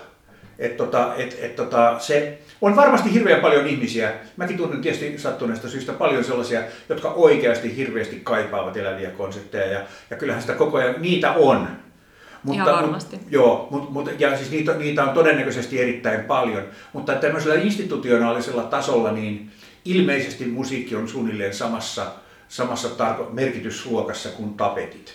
[0.60, 5.68] Et tota, et, et tota, se on varmasti hirveän paljon ihmisiä, mäkin tunnen tietysti sattuneesta
[5.68, 10.94] syystä paljon sellaisia, jotka oikeasti hirveästi kaipaavat eläviä konsepteja ja, ja kyllähän sitä koko ajan,
[10.98, 11.68] niitä on.
[12.42, 13.16] Mutta, Ihan varmasti.
[13.16, 18.62] Mut, joo, mut, mut, ja siis niitä, niitä on todennäköisesti erittäin paljon, mutta tämmöisellä institutionaalisella
[18.62, 19.50] tasolla niin
[19.84, 22.06] ilmeisesti musiikki on suunnilleen samassa,
[22.48, 25.14] samassa tarko- merkitysluokassa kuin tapetit.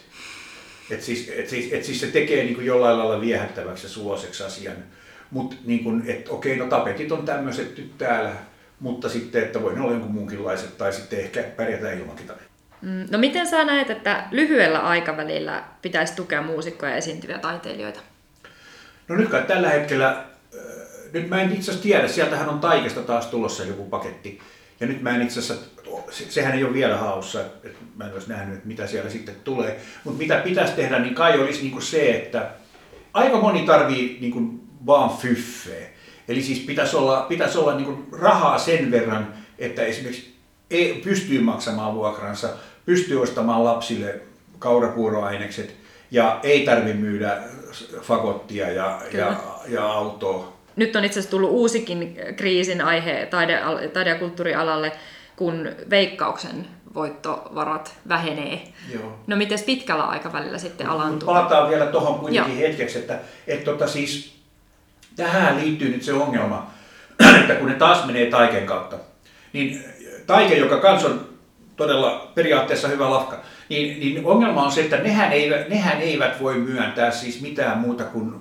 [0.89, 4.43] Et siis, et siis, et siis se tekee niin kuin jollain lailla viehättäväksi ja suoseksi
[4.43, 4.75] asian.
[5.35, 8.31] Mutta niin että okei, no tapetit on tämmöiset nyt täällä,
[8.79, 12.31] mutta sitten, että voi ne olla jonkun muunkinlaiset tai sitten ehkä pärjätä ilmankin
[12.81, 17.99] mm, No miten sä näet, että lyhyellä aikavälillä pitäisi tukea muusikkoja ja esiintyviä taiteilijoita?
[19.07, 20.23] No nyt kai tällä hetkellä, äh,
[21.13, 24.39] nyt mä en itse asiassa tiedä, sieltähän on Taikesta taas tulossa joku paketti.
[24.79, 25.65] Ja nyt mä en itse asiassa,
[26.29, 29.79] sehän ei ole vielä haussa, että mä en olisi nähnyt, että mitä siellä sitten tulee.
[30.03, 32.51] Mutta mitä pitäisi tehdä, niin kai olisi niin kuin se, että
[33.13, 35.87] aika moni tarvii niin kuin vaan fyffeä.
[36.27, 40.35] Eli siis pitäisi olla, pitäisi olla niin rahaa sen verran, että esimerkiksi
[40.71, 42.49] ei, pystyy maksamaan vuokransa,
[42.85, 44.21] pystyy ostamaan lapsille
[44.59, 45.75] kaurapuuroainekset
[46.11, 47.37] ja ei tarvitse myydä
[48.01, 49.35] fakottia ja, ja,
[49.67, 50.53] ja autoa.
[50.75, 53.61] Nyt on itse asiassa tullut uusikin kriisin aihe taide,
[53.93, 54.91] taide- ja kulttuurialalle,
[55.35, 58.61] kun veikkauksen voittovarat vähenee.
[58.93, 59.19] Joo.
[59.27, 61.25] No miten pitkällä aikavälillä sitten alantuu?
[61.27, 62.69] Palataan vielä tuohon kuitenkin Joo.
[62.69, 64.35] hetkeksi, että, että tota siis,
[65.15, 66.71] tähän liittyy nyt se ongelma,
[67.41, 68.97] että kun ne taas menee taiken kautta,
[69.53, 69.83] niin
[70.27, 71.29] taike, joka kans on
[71.75, 76.55] todella periaatteessa hyvä lafka, niin, niin ongelma on se, että nehän eivät, nehän eivät voi
[76.55, 78.35] myöntää siis mitään muuta kuin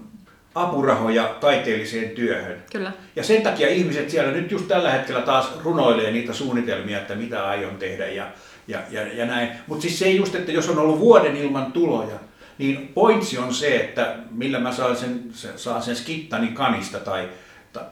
[0.54, 2.62] apurahoja taiteelliseen työhön.
[2.72, 2.92] Kyllä.
[3.16, 7.46] Ja sen takia ihmiset siellä nyt just tällä hetkellä taas runoilee niitä suunnitelmia, että mitä
[7.46, 8.26] aion tehdä ja,
[8.68, 9.48] ja, ja, ja näin.
[9.66, 12.16] Mutta siis se just, että jos on ollut vuoden ilman tuloja,
[12.58, 15.24] niin pointsi on se, että millä mä saan sen,
[15.56, 17.28] saan sen skittani kanista tai,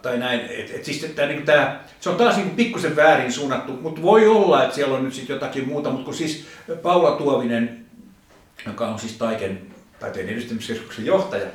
[0.03, 0.40] tai näin.
[0.40, 4.29] Et, et siis, että, niin tää, se on taas niin pikkusen väärin suunnattu, mutta voi
[4.29, 5.90] olla, että siellä on nyt sitten jotakin muuta.
[5.90, 6.46] Mutta kun siis
[6.83, 7.87] Paula Tuovinen,
[8.66, 9.62] joka on siis taiken,
[10.01, 11.46] taiteen edistämiskeskuksen johtaja,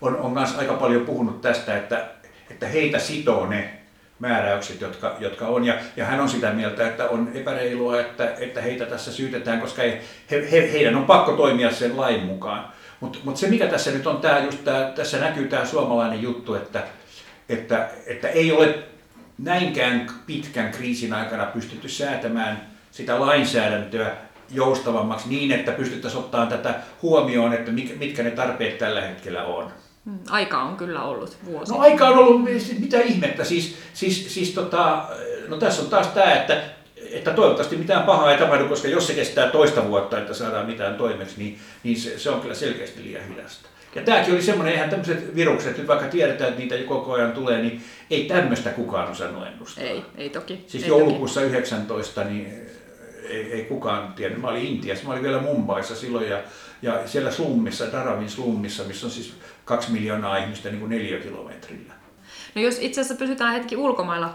[0.00, 2.10] on, on myös aika paljon puhunut tästä, että,
[2.50, 3.78] että heitä sitoo ne
[4.18, 5.64] määräykset, jotka, jotka on.
[5.64, 9.82] Ja, ja hän on sitä mieltä, että on epäreilua, että, että heitä tässä syytetään, koska
[9.82, 10.02] he,
[10.50, 12.72] he, heidän on pakko toimia sen lain mukaan.
[13.00, 16.54] Mutta mut se mikä tässä nyt on, tää, just tää, tässä näkyy tämä suomalainen juttu,
[16.54, 16.82] että,
[17.48, 18.78] että, että ei ole
[19.38, 24.16] näinkään pitkän kriisin aikana pystytty säätämään sitä lainsäädäntöä
[24.50, 29.72] joustavammaksi niin, että pystyttäisiin ottamaan tätä huomioon, että mitkä ne tarpeet tällä hetkellä on.
[30.08, 31.72] Mm, aika on kyllä ollut vuosi.
[31.72, 32.42] No aika on ollut,
[32.78, 33.44] mitä ihmettä.
[33.44, 35.04] Siis, siis, siis tota,
[35.48, 36.62] no tässä on taas tämä, että,
[37.12, 40.94] että toivottavasti mitään pahaa ei tapahdu, koska jos se kestää toista vuotta, että saadaan mitään
[40.94, 43.68] toimeksi, niin, niin se, se on kyllä selkeästi liian hidasta.
[43.94, 47.62] Ja tämäkin oli semmoinen, eihän tämmöiset virukset, nyt vaikka tiedetään, että niitä koko ajan tulee,
[47.62, 49.84] niin ei tämmöistä kukaan osannut ennustaa.
[49.84, 50.64] Ei, ei toki.
[50.66, 51.52] Siis ei joulukuussa toki.
[51.52, 52.52] 19, niin
[53.28, 54.40] ei, ei kukaan tiennyt.
[54.40, 56.38] Mä olin Intiassa, mä olin vielä Mumbaissa silloin ja,
[56.82, 61.92] ja siellä slummissa, Daravin slummissa, missä on siis kaksi miljoonaa ihmistä niin kuin neliökilometrillä.
[62.54, 64.34] No jos itse asiassa pysytään hetki ulkomailla,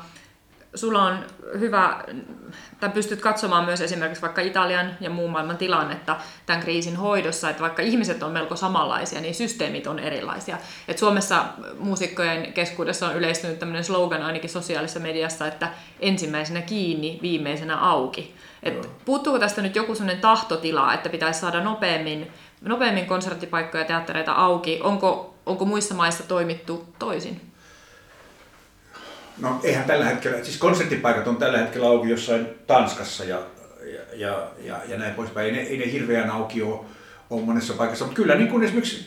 [0.76, 1.26] sulla on
[1.60, 2.04] hyvä,
[2.80, 7.62] tai pystyt katsomaan myös esimerkiksi vaikka Italian ja muun maailman tilannetta tämän kriisin hoidossa, että
[7.62, 10.58] vaikka ihmiset on melko samanlaisia, niin systeemit on erilaisia.
[10.88, 11.46] Et Suomessa
[11.80, 18.36] muusikkojen keskuudessa on yleistynyt tämmöinen slogan ainakin sosiaalisessa mediassa, että ensimmäisenä kiinni, viimeisenä auki.
[18.64, 24.32] Et puuttuuko tästä nyt joku sellainen tahtotila, että pitäisi saada nopeammin, nopeammin konserttipaikkoja ja teattereita
[24.32, 24.80] auki?
[24.84, 27.42] Onko, onko muissa maissa toimittu toisin?
[29.38, 33.42] No eihän tällä hetkellä, siis konserttipaikat on tällä hetkellä auki jossain Tanskassa ja,
[33.84, 35.46] ja, ja, ja, ja näin poispäin.
[35.46, 36.80] Ei ne, ei ne hirveän auki ole,
[37.30, 39.06] ole monessa paikassa, mutta kyllä niin kuin esimerkiksi,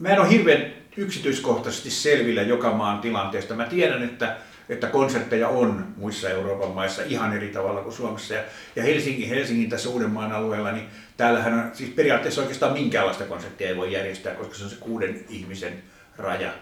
[0.00, 3.54] mä en ole hirveän yksityiskohtaisesti selvillä joka maan tilanteesta.
[3.54, 4.36] Mä tiedän, että
[4.68, 8.34] että konsertteja on muissa Euroopan maissa ihan eri tavalla kuin Suomessa.
[8.34, 8.42] Ja,
[8.76, 13.76] ja Helsingin, Helsingin tässä Uudenmaan alueella, niin täällähän on, siis periaatteessa oikeastaan minkäänlaista konserttia ei
[13.76, 15.82] voi järjestää, koska se on se kuuden ihmisen
[16.18, 16.52] raja.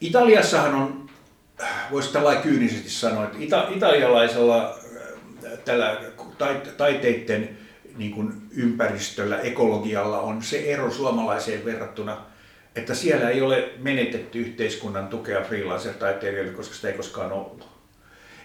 [0.00, 1.10] Italiassahan on,
[1.90, 4.78] voisi tällä kyynisesti sanoa, että ita, italialaisella
[5.46, 6.00] äh, tällä
[6.76, 7.58] taiteiden
[7.96, 12.16] niin kuin ympäristöllä, ekologialla on se ero suomalaiseen verrattuna–
[12.78, 17.68] että siellä ei ole menetetty yhteiskunnan tukea freelancer-taiteilijoille, koska sitä ei koskaan ollut.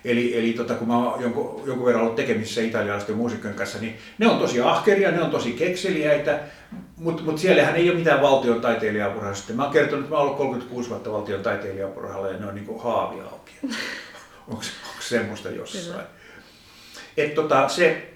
[0.05, 3.97] Eli, eli tota, kun mä oon jonkun, jonkun verran ollut tekemisissä italialaisten muusikkojen kanssa, niin
[4.17, 6.39] ne on tosi ahkeria, ne on tosi kekseliäitä,
[6.97, 9.33] mutta mut siellähän ei ole mitään valtion taiteilijaapurahaa.
[9.33, 12.55] Sitten mä oon kertonut, että mä oon ollut 36 vuotta valtion taiteilijaapurahalla ja ne on
[12.55, 13.51] niin kuin haavi auki.
[14.47, 16.05] onko, onko semmoista jossain?
[17.17, 18.13] Et tota, se,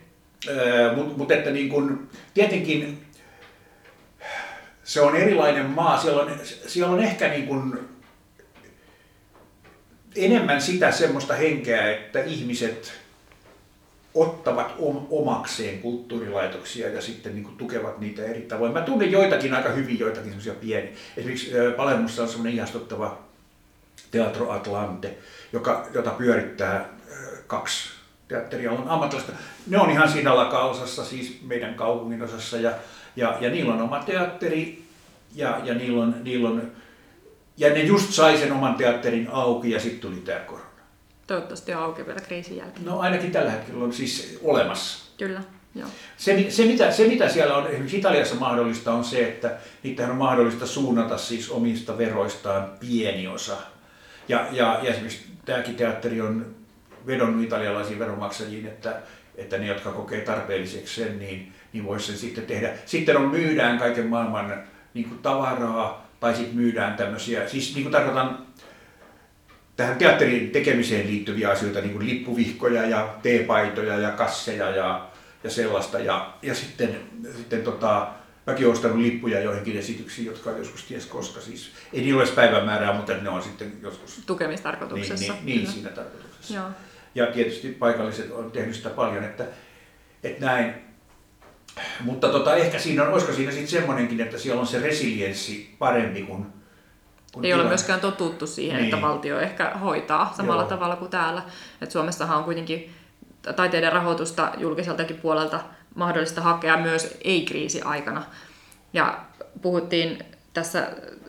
[0.95, 3.07] mutta mut että niin kun, tietenkin
[4.88, 6.02] se on erilainen maa.
[6.02, 6.32] Siellä on,
[6.67, 7.89] siellä on ehkä niin kun
[10.15, 12.93] enemmän sitä semmoista henkeä, että ihmiset
[14.13, 14.76] ottavat
[15.10, 18.73] omakseen kulttuurilaitoksia ja sitten niin kuin tukevat niitä eri tavoin.
[18.73, 20.91] Mä tunnen joitakin aika hyvin, joitakin semmoisia pieniä.
[21.17, 23.17] Esimerkiksi Palermossa on semmoinen ihastuttava
[24.12, 25.17] Teatro Atlante,
[25.54, 26.89] joka, jota pyörittää
[27.47, 27.96] kaksi
[28.28, 29.32] teatteria on ammattilaista.
[29.68, 32.72] Ne on ihan siinä lakaosassa, siis meidän kaupungin osassa, ja,
[33.16, 34.84] ja, ja niillä on oma teatteri,
[35.36, 36.72] ja, ja niillä on, niillä on,
[37.58, 40.68] ja ne just sai sen oman teatterin auki, ja sitten tuli tämä korona.
[41.28, 42.86] Toivottavasti on auki vielä kriisin jälkeen.
[42.86, 45.06] No ainakin tällä hetkellä on siis olemassa.
[45.18, 45.42] Kyllä,
[45.76, 45.88] joo.
[46.18, 50.18] Se, se, mitä, se mitä siellä on esimerkiksi Italiassa mahdollista on se, että niitähän on
[50.18, 53.58] mahdollista suunnata siis omista veroistaan pieni osa.
[54.28, 56.57] Ja, ja, ja esimerkiksi tämäkin teatteri on
[57.08, 58.96] vedonnut italialaisiin veronmaksajiin, että,
[59.36, 62.74] että ne, jotka kokee tarpeelliseksi sen, niin, niin voisi sen sitten tehdä.
[62.86, 67.91] Sitten on myydään kaiken maailman niin kuin tavaraa, tai sitten myydään tämmöisiä, siis niin kuin
[67.91, 68.48] tarkoitan
[69.76, 75.08] tähän teatterin tekemiseen liittyviä asioita, niin kuin lippuvihkoja ja teepaitoja ja kasseja ja,
[75.43, 76.00] ja sellaista.
[76.00, 76.96] Ja, ja sitten,
[77.38, 78.08] sitten tota,
[78.48, 81.41] mäkin olen ostanut lippuja joihinkin esityksiin, jotka on joskus ties koska.
[81.41, 84.22] Siis, ei niillä ole päivämäärää, mutta ne on sitten joskus...
[84.26, 85.34] Tukemistarkoituksessa.
[85.34, 86.54] Niin, niin, niin siinä tarkoituksessa.
[86.54, 86.70] Joo.
[87.17, 89.45] Ja tietysti paikalliset on tehnyt sitä paljon, että,
[90.23, 90.73] että näin.
[92.01, 96.21] Mutta tota, ehkä siinä on, olisiko siinä sitten semmoinenkin, että siellä on se resilienssi parempi
[96.21, 96.45] kuin
[97.34, 97.62] kun ei tilanne.
[97.62, 98.86] ole myöskään totuttu siihen, niin.
[98.93, 100.69] että valtio ehkä hoitaa samalla Joo.
[100.69, 101.41] tavalla kuin täällä.
[101.82, 102.93] Et Suomessahan on kuitenkin
[103.56, 105.60] taiteiden rahoitusta julkiseltakin puolelta
[105.95, 108.23] mahdollista hakea myös ei-kriisi-aikana.
[108.93, 109.19] Ja
[109.62, 110.19] puhuttiin
[110.53, 110.88] tässä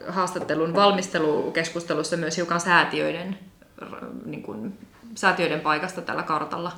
[0.08, 3.38] haastattelun valmistelukeskustelussa myös hiukan säätiöiden,
[4.24, 4.78] niin kuin,
[5.14, 6.72] säätiöiden paikasta tällä kartalla.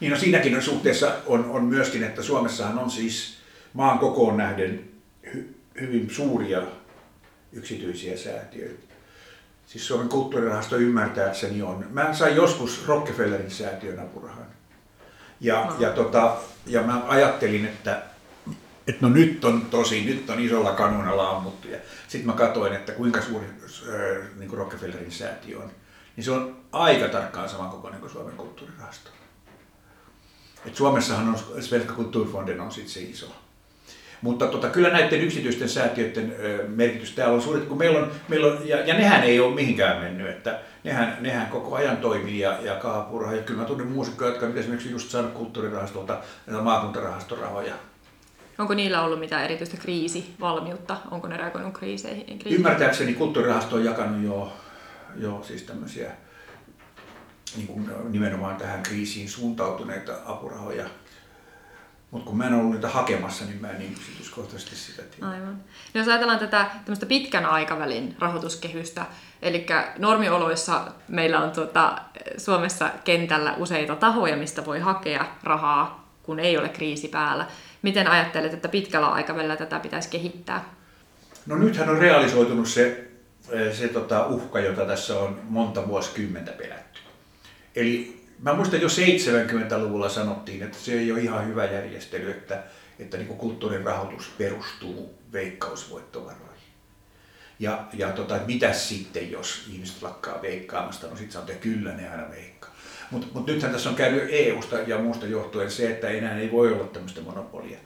[0.00, 3.38] Niin no siinäkin suhteessa on, on myöskin, että Suomessahan on siis
[3.72, 4.84] maan kokoon nähden
[5.34, 6.62] hy, hyvin suuria
[7.52, 8.94] yksityisiä säätiöitä.
[9.66, 11.86] Siis Suomen kulttuurirahasto ymmärtääkseni on.
[11.90, 14.46] Mä sain joskus Rockefellerin säätiön apurahan.
[15.40, 15.76] Ja, no.
[15.78, 18.02] ja, tota, ja mä ajattelin, että,
[18.86, 21.68] että no nyt on tosi, nyt on isolla kanunalla ammuttu.
[21.68, 21.78] Ja
[22.08, 25.70] sitten mä katsoin, että kuinka suuri äh, niin kuin Rockefellerin säätiö on.
[26.16, 29.10] Niin se on aika tarkkaan samankokoinen kuin Suomen kulttuurirahasto.
[30.66, 33.26] Et Suomessahan on Svenska Kulturfonden on sitten se iso.
[34.22, 36.34] Mutta tota, kyllä näiden yksityisten säätiöiden
[36.68, 40.02] merkitys täällä on suuri, kun meillä on, meillä on ja, ja nehän ei ole mihinkään
[40.02, 43.34] mennyt, että nehän, nehän koko ajan toimii ja ja kaapuraha.
[43.34, 46.18] Ja kyllä mä tunnen muusikkoja, jotka ovat esimerkiksi just saanut kulttuurirahastolta
[46.62, 47.38] maakuntarahaston
[48.58, 50.96] Onko niillä ollut mitään erityistä kriisivalmiutta?
[51.10, 52.24] Onko ne reagoinut kriiseihin?
[52.24, 52.56] kriiseihin?
[52.56, 54.52] Ymmärtääkseni kulttuurirahasto on jakanut jo,
[55.16, 56.10] jo siis tämmöisiä
[57.56, 60.84] niin kuin nimenomaan tähän kriisiin suuntautuneita apurahoja
[62.10, 65.30] mutta kun mä en ollut niitä hakemassa, niin mä en niin yksityiskohtaisesti sitä tiedä.
[65.30, 65.54] Aivan.
[65.94, 66.66] No jos ajatellaan tätä
[67.08, 69.06] pitkän aikavälin rahoituskehystä,
[69.42, 69.66] eli
[69.98, 71.98] normioloissa meillä on tuota,
[72.36, 77.46] Suomessa kentällä useita tahoja, mistä voi hakea rahaa, kun ei ole kriisi päällä.
[77.82, 80.64] Miten ajattelet, että pitkällä aikavälillä tätä pitäisi kehittää?
[81.46, 83.10] No nythän on realisoitunut se,
[83.72, 86.87] se tota uhka, jota tässä on monta vuosikymmentä pelätty.
[87.78, 92.62] Eli mä muistan jo 70-luvulla sanottiin, että se ei ole ihan hyvä järjestely, että,
[92.98, 96.48] että niin kuin kulttuurin rahoitus perustuu veikkausvoittovaroihin.
[97.58, 102.10] Ja, ja tota, mitä sitten, jos ihmiset lakkaa veikkaamasta, no sitten sanotaan, että kyllä ne
[102.10, 102.74] aina veikkaa.
[103.10, 106.72] Mutta mut nythän tässä on käynyt EUsta ja muusta johtuen se, että enää ei voi
[106.72, 107.78] olla tämmöistä monopolia.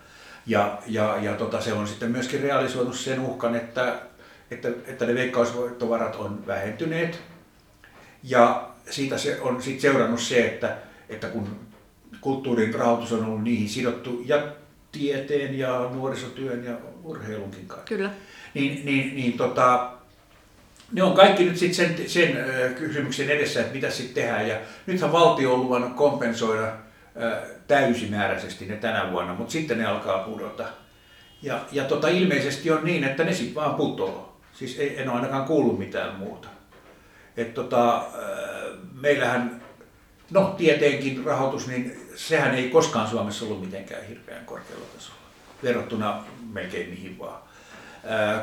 [0.46, 3.98] Ja, ja, ja tota, se on sitten myöskin realisoinut sen uhkan, että,
[4.50, 7.20] että, että ne veikkausvoittovarat on vähentyneet.
[8.22, 10.76] Ja siitä se on sit seurannut se, että,
[11.08, 11.48] että kun
[12.20, 14.42] kulttuurin rahoitus on ollut niihin sidottu ja
[14.92, 16.72] tieteen ja nuorisotyön ja
[17.04, 17.86] urheilunkin kanssa.
[17.86, 18.10] Kyllä.
[18.54, 19.90] Niin, niin, niin tota,
[20.92, 22.38] ne on kaikki nyt sitten sen, sen
[22.78, 24.48] kysymyksen edessä, että mitä sitten tehdään.
[24.48, 26.72] Ja nythän valtio on luvannut kompensoida
[27.66, 30.64] täysimääräisesti ne tänä vuonna, mutta sitten ne alkaa pudota.
[31.42, 34.36] Ja, ja tota, ilmeisesti on niin, että ne sitten vaan putoo.
[34.52, 36.48] Siis ei, en ole ainakaan kuullut mitään muuta.
[37.36, 38.04] Et tota,
[39.00, 39.62] meillähän,
[40.30, 45.22] no tietenkin rahoitus, niin sehän ei koskaan Suomessa ollut mitenkään hirveän korkealla tasolla
[45.62, 47.42] verrattuna melkein mihin vaan.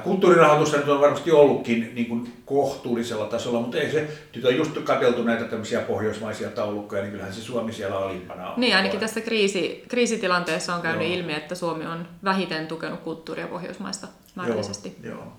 [0.03, 4.77] Kulttuurirahoitus nyt on varmasti ollutkin niin kuin kohtuullisella tasolla, mutta ei se, nyt on just
[4.83, 8.59] katseltu näitä tämmöisiä pohjoismaisia taulukkoja, niin kyllähän se Suomi siellä alimpana on.
[8.59, 11.17] Niin, ainakin tässä kriisi, kriisitilanteessa on käynyt Joo.
[11.17, 14.95] ilmi, että Suomi on vähiten tukenut kulttuuria pohjoismaista määrällisesti.
[15.03, 15.33] Joo, joo.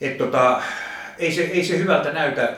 [0.00, 0.62] Et tota,
[1.18, 2.56] ei, se, ei se hyvältä näytä,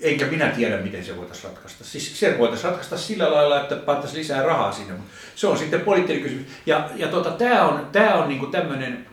[0.00, 1.84] enkä minä tiedä, miten se voitaisiin ratkaista.
[1.84, 4.94] Siis se voitaisiin ratkaista sillä lailla, että pantaisiin lisää rahaa sinne,
[5.34, 6.46] se on sitten poliittinen kysymys.
[6.66, 9.06] Ja, ja tota, tämä on, tää on niinku tämmöinen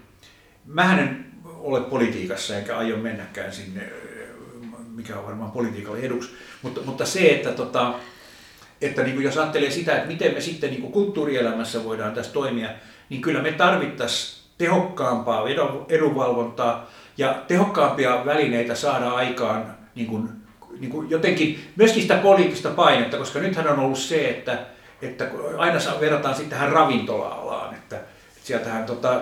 [0.66, 3.82] Mähän en ole politiikassa enkä aio mennäkään sinne,
[4.96, 6.30] mikä on varmaan politiikalle eduksi,
[6.62, 7.94] mutta, mutta se, että, tota,
[8.82, 12.34] että niin kuin jos ajattelee sitä, että miten me sitten niin kuin kulttuurielämässä voidaan tässä
[12.34, 12.70] toimia,
[13.10, 15.44] niin kyllä me tarvittaisiin tehokkaampaa
[15.90, 20.30] edunvalvontaa ja tehokkaampia välineitä saada aikaan niin kuin,
[20.80, 24.60] niin kuin jotenkin myöskin sitä poliittista painetta, koska nythän on ollut se, että,
[25.02, 29.22] että aina verrataan sitten tähän ravintola-alaan, että, että sieltähän tota,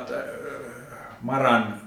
[1.21, 1.81] Maran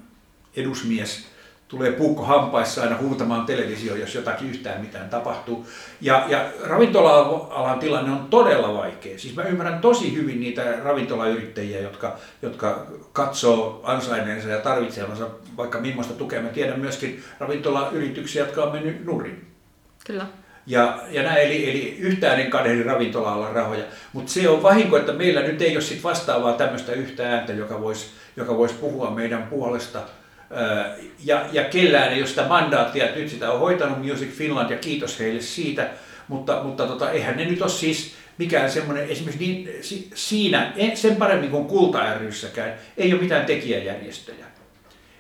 [0.57, 1.27] edusmies
[1.69, 5.67] tulee puukko hampaissa aina huutamaan televisioon, jos jotakin yhtään mitään tapahtuu.
[6.01, 9.19] Ja, ja ravintola-alan tilanne on todella vaikea.
[9.19, 16.15] Siis mä ymmärrän tosi hyvin niitä ravintolayrittäjiä, jotka, jotka katsoo ansainneensa ja tarvitsevansa vaikka millaista
[16.15, 16.43] tukea.
[16.43, 19.56] Mä tiedän myöskin ravintolayrityksiä, jotka on mennyt nurin.
[20.07, 20.27] Kyllä.
[20.67, 23.85] Ja, ja näin, eli, eli yhtään en kadehdi ravintola rahoja.
[24.13, 27.81] Mutta se on vahinko, että meillä nyt ei ole sit vastaavaa tämmöistä yhtä ääntä, joka
[27.81, 30.03] voisi joka vois puhua meidän puolesta.
[31.25, 34.79] Ja, ja kellään ei ole sitä mandaattia, että nyt sitä on hoitanut Music Finland ja
[34.79, 35.91] kiitos heille siitä.
[36.29, 39.69] Mutta, mutta tota, eihän ne nyt ole siis mikään semmoinen, esimerkiksi niin,
[40.15, 44.47] siinä, sen paremmin kuin Kulta ryssäkään, ei ole mitään tekijäjärjestöjä.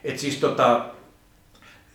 [0.04, 0.84] Et siis tota,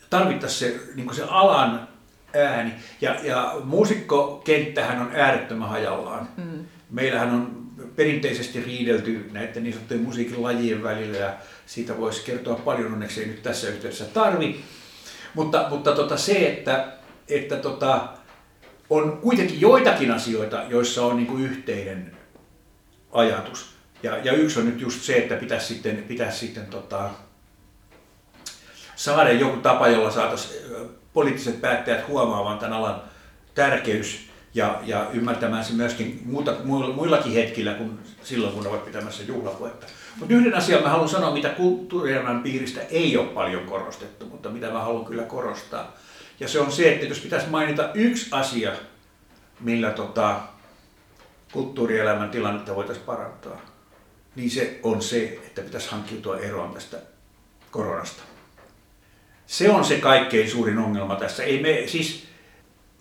[0.10, 1.88] tarvittaisiin se, niin se alan
[2.34, 2.74] ääni.
[3.02, 6.30] Ja, ja muusikkokenttähän on äärettömän hajallaan.
[6.38, 6.65] Mm.
[6.89, 7.62] Meillähän on
[7.96, 11.34] perinteisesti riidelty näiden niin sanottujen musiikin lajien välillä ja
[11.65, 14.63] siitä voisi kertoa paljon, onneksi ei nyt tässä yhteydessä tarvi.
[15.34, 16.88] Mutta, mutta tota se, että,
[17.30, 18.08] että tota,
[18.89, 22.17] on kuitenkin joitakin asioita, joissa on niin kuin yhteinen
[23.12, 23.76] ajatus.
[24.04, 27.10] Ja, ja yksi on nyt just se, että pitäisi sitten, pitäisi sitten tota,
[28.96, 30.62] saada joku tapa, jolla saataisiin
[31.13, 33.02] poliittiset päättäjät huomaamaan tämän alan
[33.56, 36.56] tärkeys ja, ja ymmärtämään se myöskin muuta,
[36.95, 39.88] muillakin hetkillä kuin silloin, kun ovat pitämässä juhlapuetta.
[40.19, 44.71] Mutta yhden asian mä haluan sanoa, mitä kulttuurielämän piiristä ei ole paljon korostettu, mutta mitä
[44.71, 45.97] mä haluan kyllä korostaa.
[46.39, 48.71] Ja se on se, että jos pitäisi mainita yksi asia,
[49.60, 50.39] millä tota,
[51.52, 53.62] kulttuurielämän tilannetta voitaisiin parantaa,
[54.36, 56.97] niin se on se, että pitäisi hankkiutua eroon tästä
[57.71, 58.24] koronasta.
[59.52, 61.44] Se on se kaikkein suurin ongelma tässä.
[61.44, 62.24] Ei me, siis,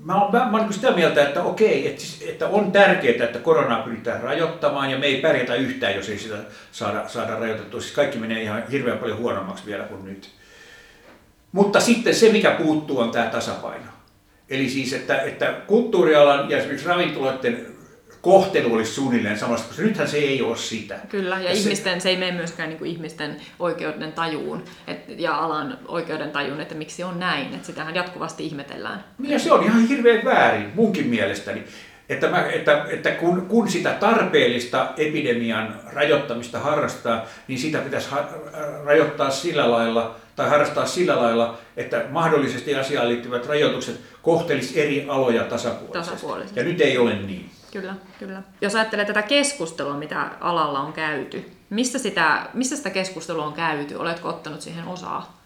[0.05, 3.39] mä olen, mä olen niin sitä mieltä, että okei, että, siis, että on tärkeää, että
[3.39, 6.37] koronaa pyritään rajoittamaan ja me ei pärjätä yhtään, jos ei sitä
[6.73, 7.81] saada, saada rajoitettua.
[7.81, 10.31] Siis kaikki menee ihan hirveän paljon huonommaksi vielä kuin nyt.
[11.53, 13.91] Mutta sitten se, mikä puuttuu, on tämä tasapaino.
[14.49, 17.67] Eli siis, että, että kulttuurialan ja esimerkiksi ravintoloiden
[18.23, 20.99] kohtelu olisi suunnilleen samasta, koska nythän se ei ole sitä.
[21.09, 22.03] Kyllä, ja, ja ihmisten, se...
[22.03, 26.75] se ei mene myöskään niin kuin ihmisten oikeuden tajuun et, ja alan oikeuden tajuun, että
[26.75, 29.05] miksi on näin, että sitähän jatkuvasti ihmetellään.
[29.23, 31.65] Ja se on ihan hirveän väärin munkin mielestäni.
[32.09, 38.29] Että, mä, että, että kun, kun sitä tarpeellista epidemian rajoittamista harrastaa, niin sitä pitäisi ha-
[38.85, 45.45] rajoittaa sillä lailla, tai harrastaa sillä lailla, että mahdollisesti asiaan liittyvät rajoitukset kohtelis eri aloja
[45.45, 46.11] tasapuolisesti.
[46.11, 46.61] tasapuolisesti.
[46.61, 47.51] Ja nyt ei ole niin.
[47.73, 48.43] Kyllä, kyllä.
[48.61, 53.95] Jos ajattelee tätä keskustelua, mitä alalla on käyty, mistä sitä, mistä sitä keskustelua on käyty?
[53.95, 55.41] Oletko ottanut siihen osaa?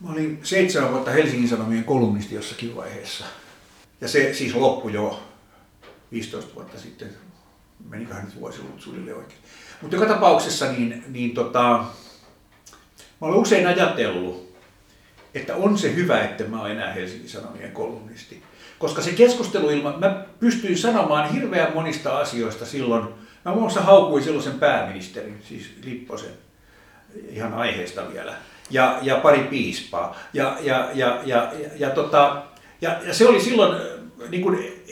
[0.00, 3.24] Mä olin seitsemän vuotta Helsingin Sanomien kolumnisti jossakin vaiheessa.
[4.00, 5.22] Ja se siis loppui jo
[6.12, 7.08] 15 vuotta sitten.
[7.88, 9.40] Meniköhän nyt vuosi ollut suunnilleen oikein.
[9.82, 11.84] Mutta joka tapauksessa niin, niin tota,
[13.20, 14.53] mä olen usein ajatellut,
[15.34, 18.42] että on se hyvä, että mä olen enää Helsingin Sanomien kolumnisti
[18.78, 23.04] koska se keskusteluilma, mä pystyin sanomaan hirveän monista asioista silloin.
[23.44, 26.32] Mä muun muassa haukuin silloin sen pääministerin, siis Lipposen,
[27.28, 28.34] ihan aiheesta vielä,
[28.70, 30.16] ja, ja pari piispaa.
[30.32, 32.42] Ja, ja, ja, ja, ja, ja, tota,
[32.80, 33.82] ja, ja se oli silloin,
[34.28, 34.82] niin kuin,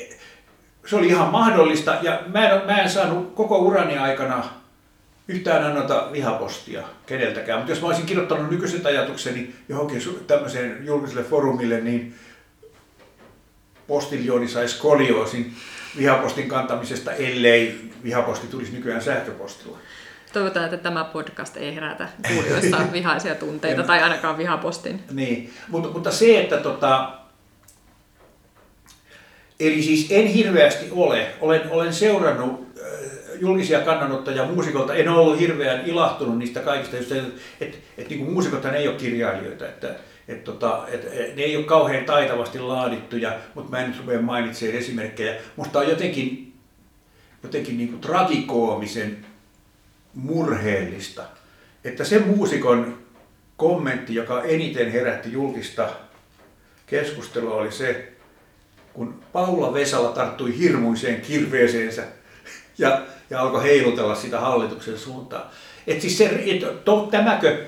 [0.86, 4.44] se oli ihan mahdollista, ja mä en, mä en saanut koko urani aikana
[5.28, 7.58] yhtään annota vihapostia keneltäkään.
[7.58, 12.14] Mutta jos mä olisin kirjoittanut nykyiset ajatukseni johonkin tämmöiseen julkiselle foorumille, niin
[13.86, 15.54] postiljoni saisi skolioosin
[15.96, 19.78] vihapostin kantamisesta, ellei vihaposti tulisi nykyään sähköpostilla.
[20.32, 25.00] Toivotaan, että tämä podcast ei herätä kuulijoissa vihaisia tunteita tai ainakaan vihapostin.
[25.10, 27.12] Niin, mutta, mutta se, että tota,
[29.62, 31.26] Eli siis en hirveästi ole.
[31.40, 33.11] Olen, olen seurannut äh,
[33.42, 34.94] julkisia kannanottoja muusikolta.
[34.94, 36.96] En ollut hirveän ilahtunut niistä kaikista.
[36.96, 37.14] Että
[37.60, 39.94] et, et niin muusikothan ei ole kirjailijoita, että
[40.28, 44.22] et tota, et, et, ne ei ole kauhean taitavasti laadittuja, mutta mä en nyt rupea
[44.22, 45.36] mainitsemaan esimerkkejä.
[45.56, 46.54] Musta on jotenkin,
[47.42, 49.26] jotenkin niin kuin tragikoomisen
[50.14, 51.22] murheellista,
[51.84, 52.98] että se muusikon
[53.56, 55.88] kommentti, joka eniten herätti julkista
[56.86, 58.12] keskustelua, oli se,
[58.92, 62.04] kun Paula Vesala tarttui hirmuiseen kirveeseensä
[62.78, 63.00] ja,
[63.30, 65.44] ja alkoi heilutella sitä hallituksen suuntaan.
[65.86, 67.64] Et siis se, et, to, tämäkö,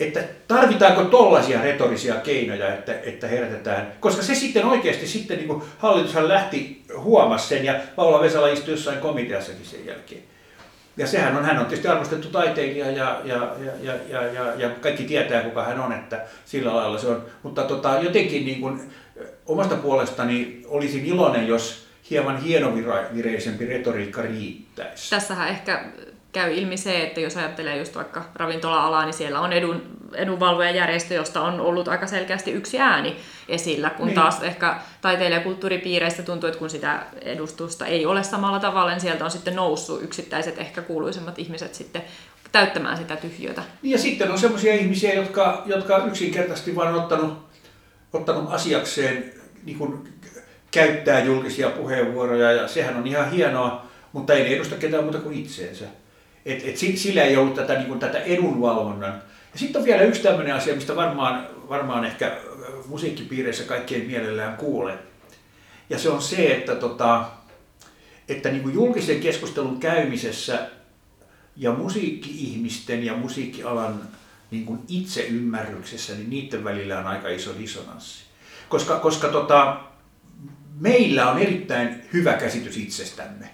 [0.00, 5.62] että tarvitaanko tollaisia retorisia keinoja, että, että herätetään, koska se sitten oikeasti sitten niin kuin
[5.78, 10.22] hallitushan lähti huomasi sen ja Paula Vesala istui jossain komiteassakin sen jälkeen.
[10.96, 15.04] Ja sehän on, hän on tietysti arvostettu taiteilija ja, ja, ja, ja, ja, ja kaikki
[15.04, 17.24] tietää kuka hän on, että sillä lailla se on.
[17.42, 18.80] Mutta tota, jotenkin niin kuin,
[19.46, 25.10] omasta puolestani olisin iloinen, jos hieman hienovireisempi retoriikka riittäisi.
[25.10, 25.84] Tässähän ehkä
[26.32, 29.82] käy ilmi se, että jos ajattelee just vaikka ravintola-alaa, niin siellä on edun,
[30.14, 33.16] edunvalvojajärjestö, josta on ollut aika selkeästi yksi ääni
[33.48, 34.14] esillä, kun niin.
[34.14, 39.00] taas ehkä taiteilija- ja kulttuuripiireistä tuntuu, että kun sitä edustusta ei ole samalla tavalla, niin
[39.00, 42.02] sieltä on sitten noussut yksittäiset ehkä kuuluisemmat ihmiset sitten
[42.52, 43.62] täyttämään sitä tyhjötä.
[43.82, 47.48] Ja sitten on sellaisia ihmisiä, jotka, jotka yksinkertaisesti vain ottanut,
[48.12, 49.32] ottanut asiakseen
[49.64, 50.08] niin kuin
[50.70, 55.84] käyttää julkisia puheenvuoroja, ja sehän on ihan hienoa, mutta ei edusta ketään muuta kuin itseensä.
[56.46, 59.22] Et, et sillä ei ollut tätä, niin kuin, tätä edunvalvonnan.
[59.52, 62.36] Ja sitten on vielä yksi tämmöinen asia, mistä varmaan, varmaan ehkä
[62.86, 64.98] musiikkipiireissä kaikkein mielellään kuulee.
[65.90, 67.24] Ja se on se, että, tota,
[68.28, 70.68] että niin kuin julkisen keskustelun käymisessä
[71.56, 74.00] ja musiikki-ihmisten ja musiikkialan
[74.50, 78.24] niin kuin itseymmärryksessä, niin niiden välillä on aika iso disonanssi.
[78.68, 79.80] Koska, koska tota,
[80.80, 83.50] meillä on erittäin hyvä käsitys itsestämme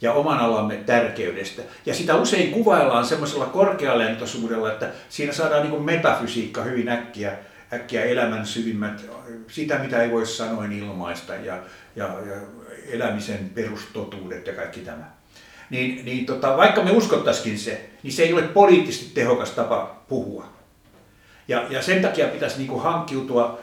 [0.00, 1.62] ja oman alamme tärkeydestä.
[1.86, 7.32] Ja sitä usein kuvaillaan semmoisella korkealentoisuudella, että siinä saadaan niin metafysiikka hyvin äkkiä,
[7.72, 9.04] äkkiä elämän syvimmät,
[9.48, 11.58] sitä mitä ei voi sanoin ilmaista ja,
[11.96, 12.36] ja, ja
[12.90, 15.10] elämisen perustotuudet ja kaikki tämä.
[15.70, 20.46] Niin, niin tota, vaikka me uskottaisikin se, niin se ei ole poliittisesti tehokas tapa puhua.
[21.48, 23.58] Ja, ja sen takia pitäisi niin hankkiutua,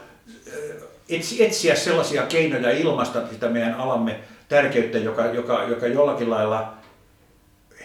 [1.40, 6.74] etsiä sellaisia keinoja ilmaista sitä meidän alamme tärkeyttä, joka, joka, joka jollakin lailla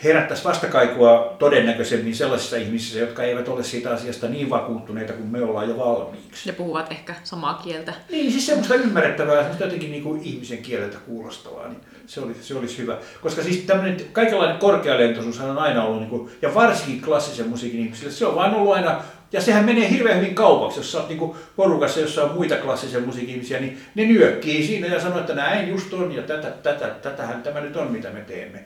[0.04, 5.68] herättäisi vastakaikua todennäköisemmin sellaisissa ihmisissä, jotka eivät ole siitä asiasta niin vakuuttuneita kuin me ollaan
[5.68, 6.48] jo valmiiksi.
[6.48, 7.94] Ja puhuvat ehkä samaa kieltä.
[8.10, 12.54] Niin, siis semmoista ymmärrettävää, semmoista jotenkin niin kuin ihmisen kieleltä kuulostavaa, niin se olisi, se
[12.54, 12.98] olisi hyvä.
[13.22, 18.12] Koska siis tämmöinen kaikenlainen korkealentoisuus on aina ollut, niin kuin, ja varsinkin klassisen musiikin ihmisille,
[18.12, 19.02] se on vain ollut aina
[19.32, 23.06] ja sehän menee hirveän hyvin kaupaksi, jos sä oot niinku porukassa, jossa on muita klassisen
[23.06, 26.86] musiikin ihmisiä, niin ne nyökkii siinä ja sanoo, että näin just on ja tätä, tätä,
[27.02, 28.64] tätähän tämä nyt on, mitä me teemme.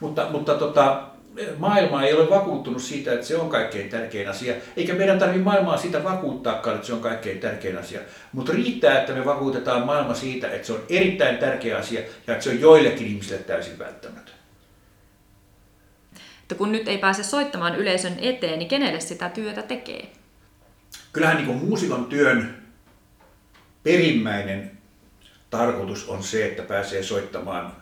[0.00, 1.02] Mutta, mutta tota,
[1.58, 5.76] maailma ei ole vakuuttunut siitä, että se on kaikkein tärkein asia, eikä meidän tarvitse maailmaa
[5.76, 8.00] siitä vakuuttaakaan, että se on kaikkein tärkein asia.
[8.32, 12.44] Mutta riittää, että me vakuutetaan maailma siitä, että se on erittäin tärkeä asia ja että
[12.44, 14.39] se on joillekin ihmisille täysin välttämätön
[16.50, 20.12] että kun nyt ei pääse soittamaan yleisön eteen, niin kenelle sitä työtä tekee?
[21.12, 22.62] Kyllähän niin muusikon työn
[23.82, 24.70] perimmäinen
[25.50, 27.72] tarkoitus on se, että pääsee soittamaan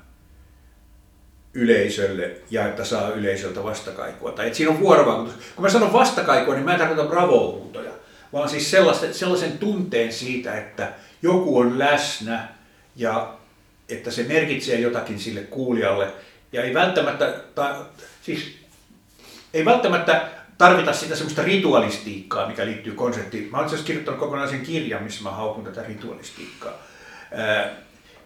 [1.54, 4.32] yleisölle ja että saa yleisöltä vastakaikua.
[4.32, 5.34] Tai että siinä on vuorovaikutus.
[5.54, 7.92] Kun mä sanon vastakaikua, niin mä en tarkoita bravo-huutoja,
[8.32, 10.92] vaan siis sellaisen, sellaisen tunteen siitä, että
[11.22, 12.48] joku on läsnä
[12.96, 13.34] ja
[13.88, 16.08] että se merkitsee jotakin sille kuulijalle.
[16.52, 17.86] Ja ei välttämättä, ta,
[18.22, 18.57] siis
[19.54, 20.28] ei välttämättä
[20.58, 23.48] tarvita sitä semmoista ritualistiikkaa, mikä liittyy konserttiin.
[23.50, 26.72] Mä olen itse kirjoittanut kokonaisen kirjan, missä mä haukun tätä ritualistiikkaa.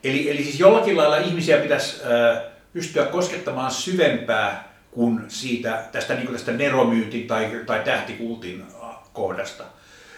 [0.05, 2.03] eli, eli siis jollakin lailla ihmisiä pitäisi
[2.73, 8.65] pystyä koskettamaan syvempää kuin siitä, tästä, niin kuin tästä neromyytin tai, tai tähtikultin
[9.13, 9.65] kohdasta.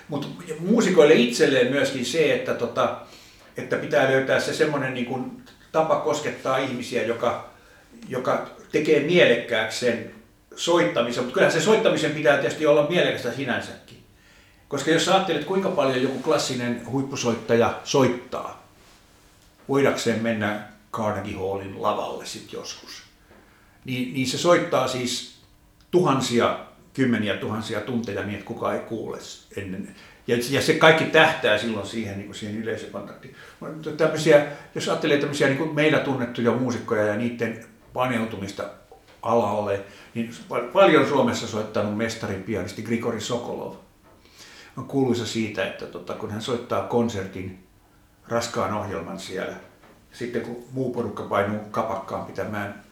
[0.09, 0.27] Mutta
[0.59, 2.97] muusikoille itselleen myöskin se, että, tota,
[3.57, 5.43] että pitää löytää se semmoinen niin kuin
[5.73, 7.51] tapa koskettaa ihmisiä, joka,
[8.09, 10.15] joka tekee mielekkääksi sen
[10.57, 13.99] soittamisen, mutta kyllähän se soittamisen pitää tietysti olla mielekästä sinänsäkin.
[14.69, 18.69] Koska jos ajattelet, kuinka paljon joku klassinen huippusoittaja soittaa,
[19.69, 23.03] voidakseen mennä Carnegie Hallin lavalle sitten joskus,
[23.85, 25.35] niin, niin se soittaa siis
[25.91, 26.59] tuhansia,
[26.95, 29.19] kymmeniä tuhansia tunteja niin, että kukaan ei kuule
[29.57, 29.95] ennen.
[30.27, 33.37] Ja, ja se kaikki tähtää silloin siihen, niin kuin siihen yleisökontaktiin.
[33.97, 38.65] Tämmöisiä, jos ajattelee tämmöisiä niin kuin meillä tunnettuja muusikkoja ja niiden paneutumista
[39.25, 40.35] alalle, niin
[40.73, 43.75] paljon Suomessa soittanut mestarin pianisti Grigori Sokolov.
[44.77, 47.67] On kuuluisa siitä, että tota, kun hän soittaa konsertin
[48.29, 49.55] raskaan ohjelman siellä,
[50.13, 52.85] sitten kun muu porukka painuu kapakkaan pitämään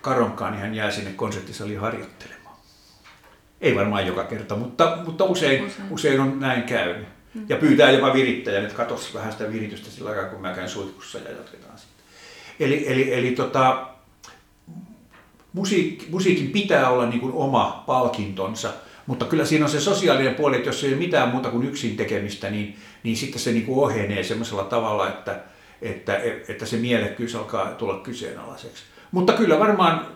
[0.00, 2.56] karonkaan, niin hän jää sinne konserttisaliin harjoittelemaan.
[3.60, 5.88] Ei varmaan joka kerta, mutta, mutta usein, usein.
[5.90, 7.08] usein on näin käynyt.
[7.34, 7.46] Mm.
[7.48, 11.18] Ja pyytää jopa virittäjän, että katsoisi vähän sitä viritystä sillä aikaa, kun mä käyn suihkussa
[11.18, 12.04] ja jatketaan sitten.
[12.60, 13.89] Eli, eli, eli tota,
[15.52, 18.72] musiik, musiikin pitää olla niin kuin oma palkintonsa,
[19.06, 21.96] mutta kyllä siinä on se sosiaalinen puoli, että jos ei ole mitään muuta kuin yksin
[21.96, 25.40] tekemistä, niin, niin sitten se niin kuin ohenee semmoisella tavalla, että,
[25.82, 28.82] että, että se mielekkyys alkaa tulla kyseenalaiseksi.
[29.12, 30.06] Mutta kyllä varmaan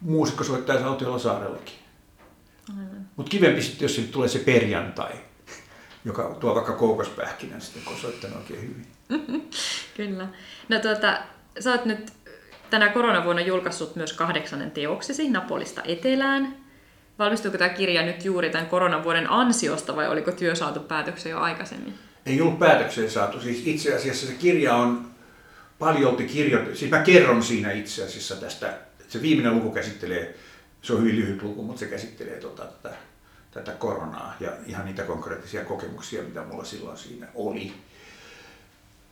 [0.00, 1.74] muusikko soittaisi Autiolla saarellakin.
[3.16, 5.12] Mutta kivempi sitten, jos tulee se perjantai,
[6.04, 8.86] joka tuo vaikka koukospähkinän sitten, kun on soittanut oikein hyvin.
[9.96, 10.28] kyllä.
[10.68, 11.18] No tuota,
[11.60, 12.12] sä oot nyt
[12.70, 16.56] tänä koronavuonna julkaissut myös kahdeksannen teoksesi Napolista etelään.
[17.18, 21.94] Valmistuuko tämä kirja nyt juuri tämän koronavuoden ansiosta vai oliko työ saatu päätökseen jo aikaisemmin?
[22.26, 23.40] Ei ollut päätökseen saatu.
[23.40, 25.10] Siis itse asiassa se kirja on
[25.78, 26.78] paljolti kirjoitettu.
[26.78, 28.78] Siis mä kerron siinä itse asiassa tästä.
[29.08, 30.36] Se viimeinen luku käsittelee,
[30.82, 32.96] se on hyvin lyhyt luku, mutta se käsittelee tota, tätä,
[33.50, 37.72] tätä koronaa ja ihan niitä konkreettisia kokemuksia, mitä mulla silloin siinä oli.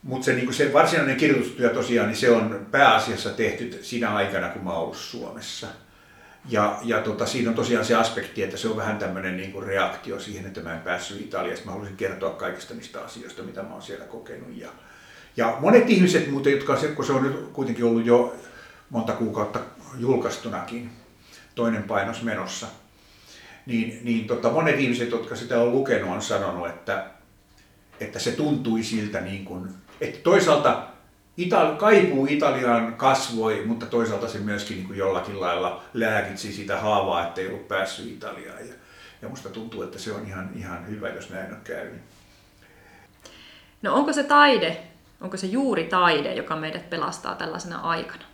[0.03, 4.64] Mutta se, niin se varsinainen kirjoitustyö tosiaan, niin se on pääasiassa tehty siinä aikana, kun
[4.64, 5.66] mä oon ollut Suomessa.
[6.49, 9.66] Ja, ja tota, siinä on tosiaan se aspekti, että se on vähän tämmöinen niin kuin
[9.66, 11.66] reaktio siihen, että mä en päässyt Italiasta.
[11.66, 14.57] Mä haluaisin kertoa kaikista niistä asioista, mitä mä oon siellä kokenut.
[14.57, 14.68] Ja,
[15.36, 18.36] ja monet ihmiset muuten, jotka kun se on nyt kuitenkin ollut jo
[18.90, 19.61] monta kuukautta
[19.99, 20.90] julkaistunakin,
[21.55, 22.66] toinen painos menossa,
[23.66, 27.07] niin, niin tota, monet ihmiset, jotka sitä on lukenut, on sanonut, että,
[28.01, 29.68] että se tuntui siltä niin kuin
[30.01, 30.82] että toisaalta
[31.38, 37.26] Itali- kaipuu Italiaan kasvoi, mutta toisaalta se myöskin niin kuin jollakin lailla lääkitsi sitä haavaa,
[37.26, 38.68] että ei ollut päässyt Italiaan.
[38.68, 38.74] Ja,
[39.22, 42.01] ja musta tuntuu, että se on ihan, ihan hyvä, jos näin on käynyt.
[43.82, 44.76] No onko se taide,
[45.20, 48.24] onko se juuri taide, joka meidät pelastaa tällaisena aikana?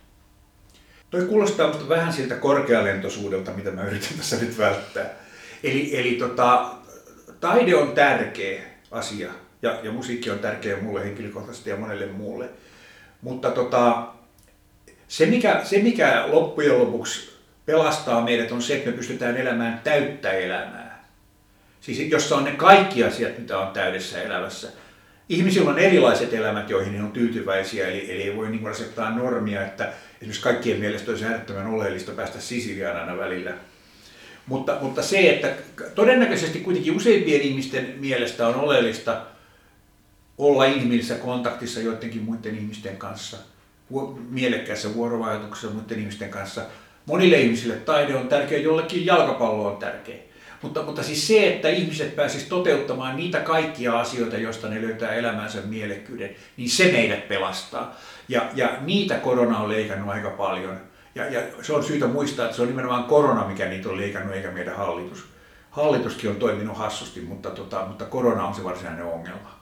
[1.09, 5.09] Toi kuulostaa musta vähän siltä korkealentoisuudelta, mitä mä yritän tässä nyt välttää.
[5.63, 6.71] Eli, eli tota,
[7.39, 9.31] taide on tärkeä asia,
[9.65, 12.49] ja, ja musiikki on tärkeä mulle henkilökohtaisesti ja monelle muulle.
[13.21, 14.07] Mutta tota,
[15.07, 17.29] se, mikä, se, mikä loppujen lopuksi
[17.65, 21.05] pelastaa meidät, on se, että me pystytään elämään täyttä elämää.
[21.81, 24.67] Siis jossa on ne kaikki asiat, mitä on täydessä elämässä.
[25.29, 29.65] Ihmisillä on erilaiset elämät, joihin ne on tyytyväisiä, eli, eli ei voi niin asettaa normia,
[29.65, 33.53] että esimerkiksi kaikkien mielestä olisi äärettömän oleellista päästä Sisiliaan aina välillä.
[34.47, 35.51] Mutta, mutta se, että
[35.95, 39.21] todennäköisesti kuitenkin useimpien ihmisten mielestä on oleellista
[40.37, 43.37] olla inhimillisessä kontaktissa joidenkin muiden ihmisten kanssa,
[44.29, 46.61] mielekkäässä vuorovaikutuksessa muiden ihmisten kanssa.
[47.05, 50.15] Monille ihmisille taide on tärkeä, jollekin jalkapallo on tärkeä.
[50.61, 55.61] Mutta, mutta siis se, että ihmiset pääsisivät toteuttamaan niitä kaikkia asioita, joista ne löytää elämänsä
[55.61, 57.95] mielekkyyden, niin se meidät pelastaa.
[58.29, 60.77] Ja, ja niitä korona on leikannut aika paljon.
[61.15, 64.35] Ja, ja se on syytä muistaa, että se on nimenomaan korona, mikä niitä on leikannut,
[64.35, 65.25] eikä meidän hallitus.
[65.71, 69.54] Hallituskin on toiminut hassusti, mutta, tota, mutta korona on se varsinainen ongelma.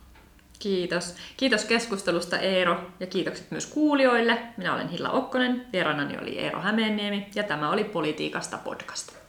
[0.64, 1.16] Kiitos.
[1.38, 4.38] Kiitos keskustelusta Eero ja kiitokset myös kuulijoille.
[4.57, 9.22] Minä olen Hilla Okkonen, vieraanani oli Eero Hämeenniemi ja tämä oli Politiikasta podcast.